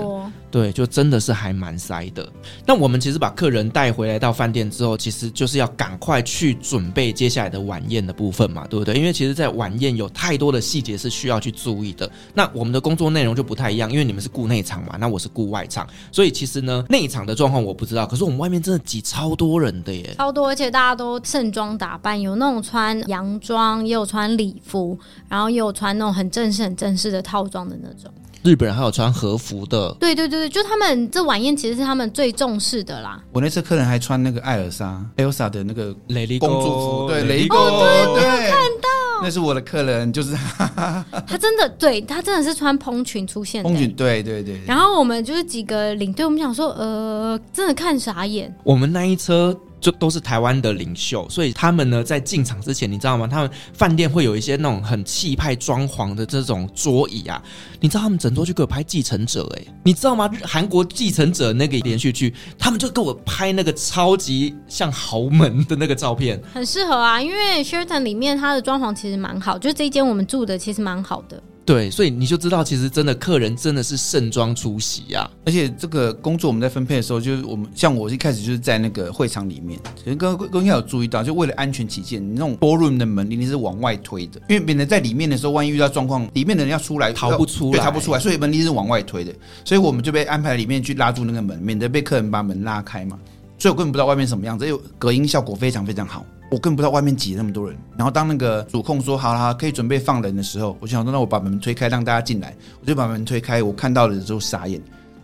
[0.52, 2.28] 对，就真的是还蛮塞的。
[2.66, 8.94] 那我们其实把客人带回来到饭店之后，其实就是要赶快去准备接下来的晚宴的部分嘛，对不对？
[8.96, 12.12] 因为其实，在晚宴有太多的细节是需要去注意的。
[12.34, 17.69] 那我们的工作内容就不太一样，因为你们是顾内场嘛，那我是顾外场，所以其实呢，内场的状况。
[17.70, 24.98] 我不知道，可是我们外面真的挤超多人的耶，超多，而且大家都盛装打扮，有那种穿洋装，也有穿礼服，
[25.28, 28.12] 然后也有穿那种很正式、很正式的套装的那种。
[28.42, 33.22] 日本人还有穿和服的，对对对对，就他们这晚宴其实是他们最重视的啦。
[33.34, 38.99] 我那次客人还穿那个艾尔莎，Elsa 的那个雷利公主服，对雷利公，哦，对，对，看到。
[39.22, 44.60] 那是我的客人，就是他， 他真的对他真的是穿蓬裙出现的，蓬裙，对对对。
[44.66, 48.54] 然后我们就是几个领队，我们想说，呃，真的看傻眼。
[48.64, 49.58] 我们那一车。
[49.80, 53.28] 就都是台湾的领袖，所以他们呢在进场之前，你知道吗？
[53.28, 57.42] 他们饭店会有一些那种很气派装潢的这种桌椅啊，
[57.80, 60.30] 你知道他们整桌就给我拍《继承者》哎，你知道吗？
[60.44, 71.42] 韩国《继承者》那个连续剧，他们就给我拍那个超级像豪门的那个照片，很适合啊，因为 Sheraton 里面它的装潢其实蛮好，就这一间我们住的其实蛮好的。
[71.66, 75.30] 对，所以你就知道，其实真的客人真的是盛装出席呀、啊。
[75.46, 89.32] 而且这个工作我们在分配的时候，就是我们像我一开始就是在那个会场里面，其实刚刚应该有注意到，就为了安全起见，你那种 ballroom 的门一定是往外推的，因为免得在里面的时候，万一遇到状况，里面的人要出来逃不出来，逃不出来，所以门一定是往外推的。
[89.64, 93.20] 所以我们就被安排里面去拉住那个门，免得被客人把门拉开嘛。
[93.60, 96.26] 所以我根本不知道外面什么样子，因为隔音效果非常非常好。
[96.50, 102.56] 我更不知道外面挤那么多人，然后当那个主控说好了，可以准备放人的时候，我就想说，那我把门推开，让大家进来。
[102.82, 104.82] 我就把门推开，我看到的时候傻眼。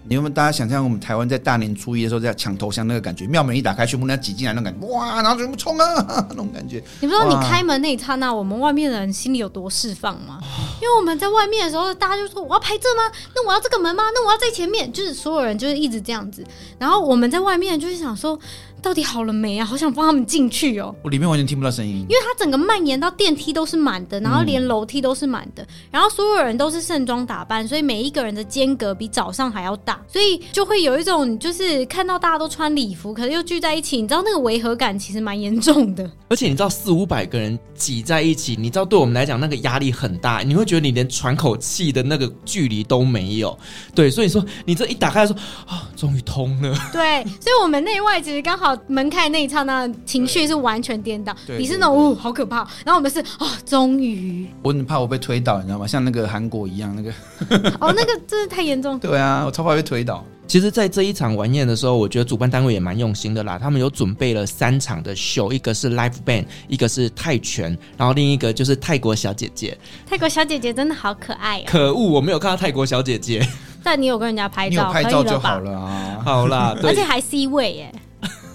[0.08, 3.26] 你有没有大家想象我们台湾在大年初一的时候在抢头香那个感觉？
[3.26, 5.20] 庙门一打开，全部人家挤进来那种感觉，哇！
[5.24, 6.76] 然后全部冲啊，那种感觉。
[7.02, 10.38] 你不知道你开门那一刹那，我们外面的人心里有多释放吗？
[10.80, 13.12] 因为我们在外面的时候，大家就说我要排这吗？
[13.34, 14.04] 那我要这个门吗？
[14.14, 16.46] 那我要在前面，就是所有人就是一直这样子。
[16.78, 18.40] 然后我们在外面就是想说。
[18.86, 19.66] 到底好了没啊？
[19.66, 20.94] 好想帮他们进去哦！
[21.02, 36.08] 我里面完全听不到声音，因为它整个蔓延到电梯都是满的，然后连楼梯都是满的，然后所有人都是盛装打扮，所以每一个人的间隔比早上还要大，所以就会有一种就是看到大家都穿礼服，可是又聚在一起，你知道那个违和感其实蛮严重的。
[36.30, 43.58] 而且你知道四五百个人挤在一起，你知道对我们来讲那个压力很大，你会觉得你连喘口气的那个距离都没有。
[43.96, 45.40] 对，所以说你这一打开的时候
[45.76, 46.78] 啊，终于通了。
[46.94, 48.75] 对，所以我们内外其实刚好。
[48.88, 51.36] 门开那一刹那，情绪是完全颠倒。
[51.58, 52.58] 你是那种哦，好可怕。
[52.86, 54.48] 然后我们是哦，终于。
[54.62, 55.88] 我很怕我被推倒，你知道吗？
[55.88, 57.12] 像那个韩国一样，那个
[57.80, 58.98] 哦，那个真的太严重。
[59.00, 60.24] 对啊，我超怕被推倒。
[60.48, 63.58] 其实，在这一场晚宴的时候，我觉得主办单位也蛮用心的啦。
[63.58, 69.76] 他们有准备了三场的秀，一个是 live band，一个是泰拳，然后另一个就是泰国小姐姐。
[70.06, 71.64] 泰国小姐姐真的好可爱啊！
[71.66, 73.44] 可恶，我没有看到泰国小姐姐。
[73.84, 76.22] 但你有跟人家拍照，你有拍照就好了啊。
[76.24, 77.92] 好啦，对，而且还 C 位耶。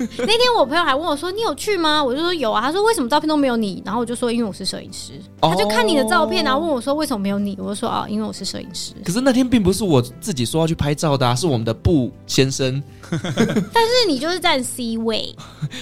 [0.18, 2.60] 那天我朋友还问我说：“你有去吗？”我就说有啊。
[2.60, 12.82] 他说：“为什么照片都没有你？”然后我就说：“因为我是摄影师。”他就看你的照片，然后问我说：“为什么没有你？”我就说：“啊，因为我是摄影师。”可是那天并不是我自己说要去拍照的啊，是我们的布先生。
[13.72, 15.34] 但是你就是站 C 位。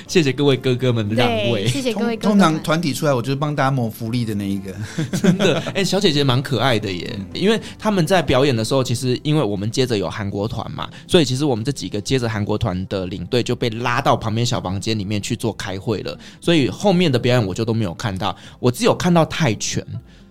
[0.06, 1.66] 谢谢各位哥哥们的让位。
[1.68, 2.28] 谢谢各位哥哥。
[2.28, 4.74] 通常团体出来，我就是帮大家谋福利的那一个。
[5.20, 7.18] 真的，哎、欸，小姐姐蛮可爱的耶。
[7.34, 16.18] 因为他们在表演的时候，其实因为我们接着有韩国团嘛，所以其实我们这几个接着韩国团的领队就被拉到旁边小房间里面去做开会了。
[16.40, 19.84] 所以后面的表演我就都没有看到，我只有看到泰拳。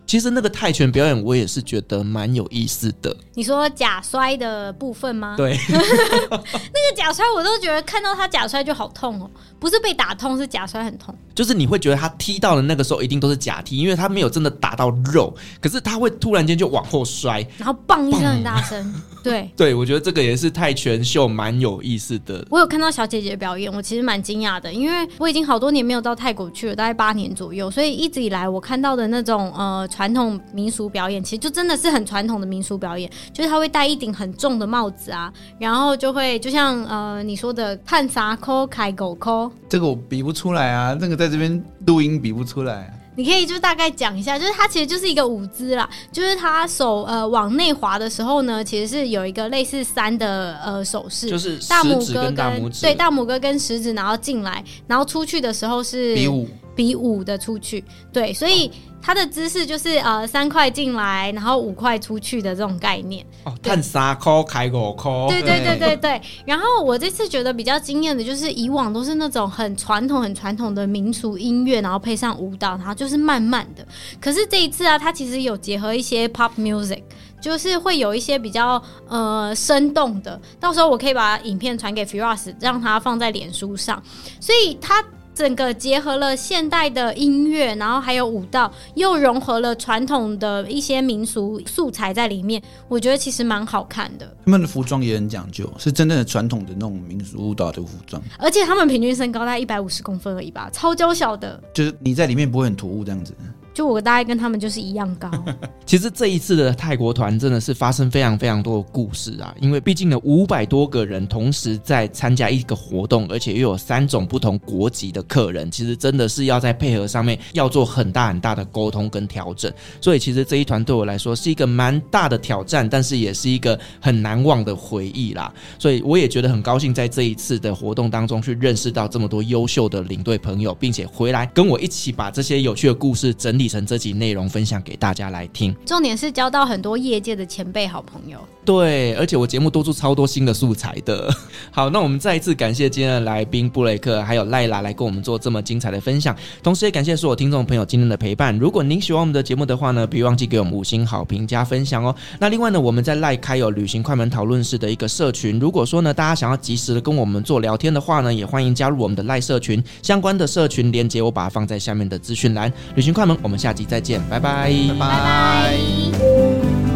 [0.07, 3.15] 其实那个泰拳表演，我也是觉得蛮有意思的。
[3.35, 5.35] 你说假摔的部分吗？
[5.35, 9.29] 对， 那个假摔我都觉得看到他假摔就好痛哦，
[9.59, 11.13] 不是被打痛，是假摔很痛。
[11.35, 18.93] 就是你会觉得他踢到的那个时候一定都是假踢，因为他没有真的打到肉，可是他会突然间就往后摔，然后砰一声很大声。
[19.21, 22.43] 对 对，我觉得这个也是泰拳秀蛮有意思的。
[22.49, 29.85] 我有看到小姐姐表演，我其实蛮惊讶的，因为我已经好多年没有到泰国去了，大概八年左右，所以一直以来我看到的那种呃。
[29.97, 42.93] 传统民俗表演其实就真的是很传统的民俗表演，就是他会戴一顶很重的帽子啊，然后就会就像呃你说的探沙扣开狗扣，这个我比不出来啊，那个在这边录音比不出来啊。
[43.15, 57.83] 你可以就大概讲一下，就是它其实就是一个舞姿啦，就是他手呃往内滑的时候呢，其实是有一个类似三的呃手势，就是大拇哥跟大拇指，对大拇哥跟食指，然后进来，然后出去的时候是比五比五的出去，
[58.13, 58.71] 对，所以。
[58.97, 63.25] 哦它的姿势就是呃三块进来，然后五块出去的这种概念。
[63.45, 65.11] 哦，探三块开五块。
[65.29, 66.21] 对对对对对。
[66.45, 73.87] 然后我这次觉得比较惊艳的就是，以往都是那种很传统、很传统的民俗音乐，然后配上舞蹈，然后就是慢慢的。
[74.19, 77.03] 可是这一次啊，它其实有结合一些 pop music，
[77.39, 80.37] 就是会有一些比较呃生动的。
[80.59, 84.03] 到时候我可以把影片传给 Firas，让他放在脸书上。
[84.41, 85.01] 所以它。
[85.37, 94.25] 整个结合了现代的音乐，然后还有舞蹈，又融合了传统的一些民俗素材在里面，我觉得其实蛮好看的。
[94.43, 98.19] 他们的服装也很讲究，是真正的传统的那种民俗舞蹈的服装。
[98.39, 101.61] 而且他们平均身高大概一百五十公分而已吧，超娇小的。
[101.71, 103.31] 就是你在里面不会很突兀这样子。
[103.77, 105.29] 就我大概跟他们就是一样高。
[105.85, 119.71] 其实这一次的泰国团真的是发生非常非常多的故事啊，因为毕竟有五百多个人同时在参加一个活动，而且又有三种不同国籍的客人，其实真的是要在配合上面要做很大很大的沟通跟调整。
[120.01, 125.53] 所以其实这一团对我来说是一个蛮大的挑战，但是也是一个很难忘的回忆啦。
[125.77, 138.39] 所以我也觉得很高兴在这一次的活动当中去认识到这么多优秀的领队朋友，并且回来跟我一起把这些有趣的故事整理成这集内容分享给大家来听，重点是交到很多业界的前辈好朋友。
[138.65, 141.33] 对，而且我节目多出超多新的素材的。
[141.71, 148.57] 好，那我们再一次感谢今天的来宾布雷克还有赖拉来跟我们做这么精彩的分享，同时也感谢所有听众朋友今天的陪伴。
[148.57, 152.13] 如果您喜欢我们的节目的话呢，别忘记给我们五星好评加分享哦。
[152.39, 162.69] 那另外呢，我们在赖开有旅行快门讨论室的一个社群，如果说呢大家想要及时的跟我们做聊天的话呢，也欢迎加入我们的赖社群，相关的社群连接我把它放在下面的资讯栏。
[162.95, 165.73] 旅行快门，我们下集再见，拜拜，拜拜。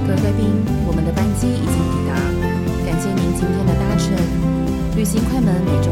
[0.05, 0.45] 各位贵宾，
[0.86, 2.14] 我们的班机已经抵达，
[2.86, 4.12] 感谢您今天的搭乘。
[4.95, 5.91] 旅行快门每周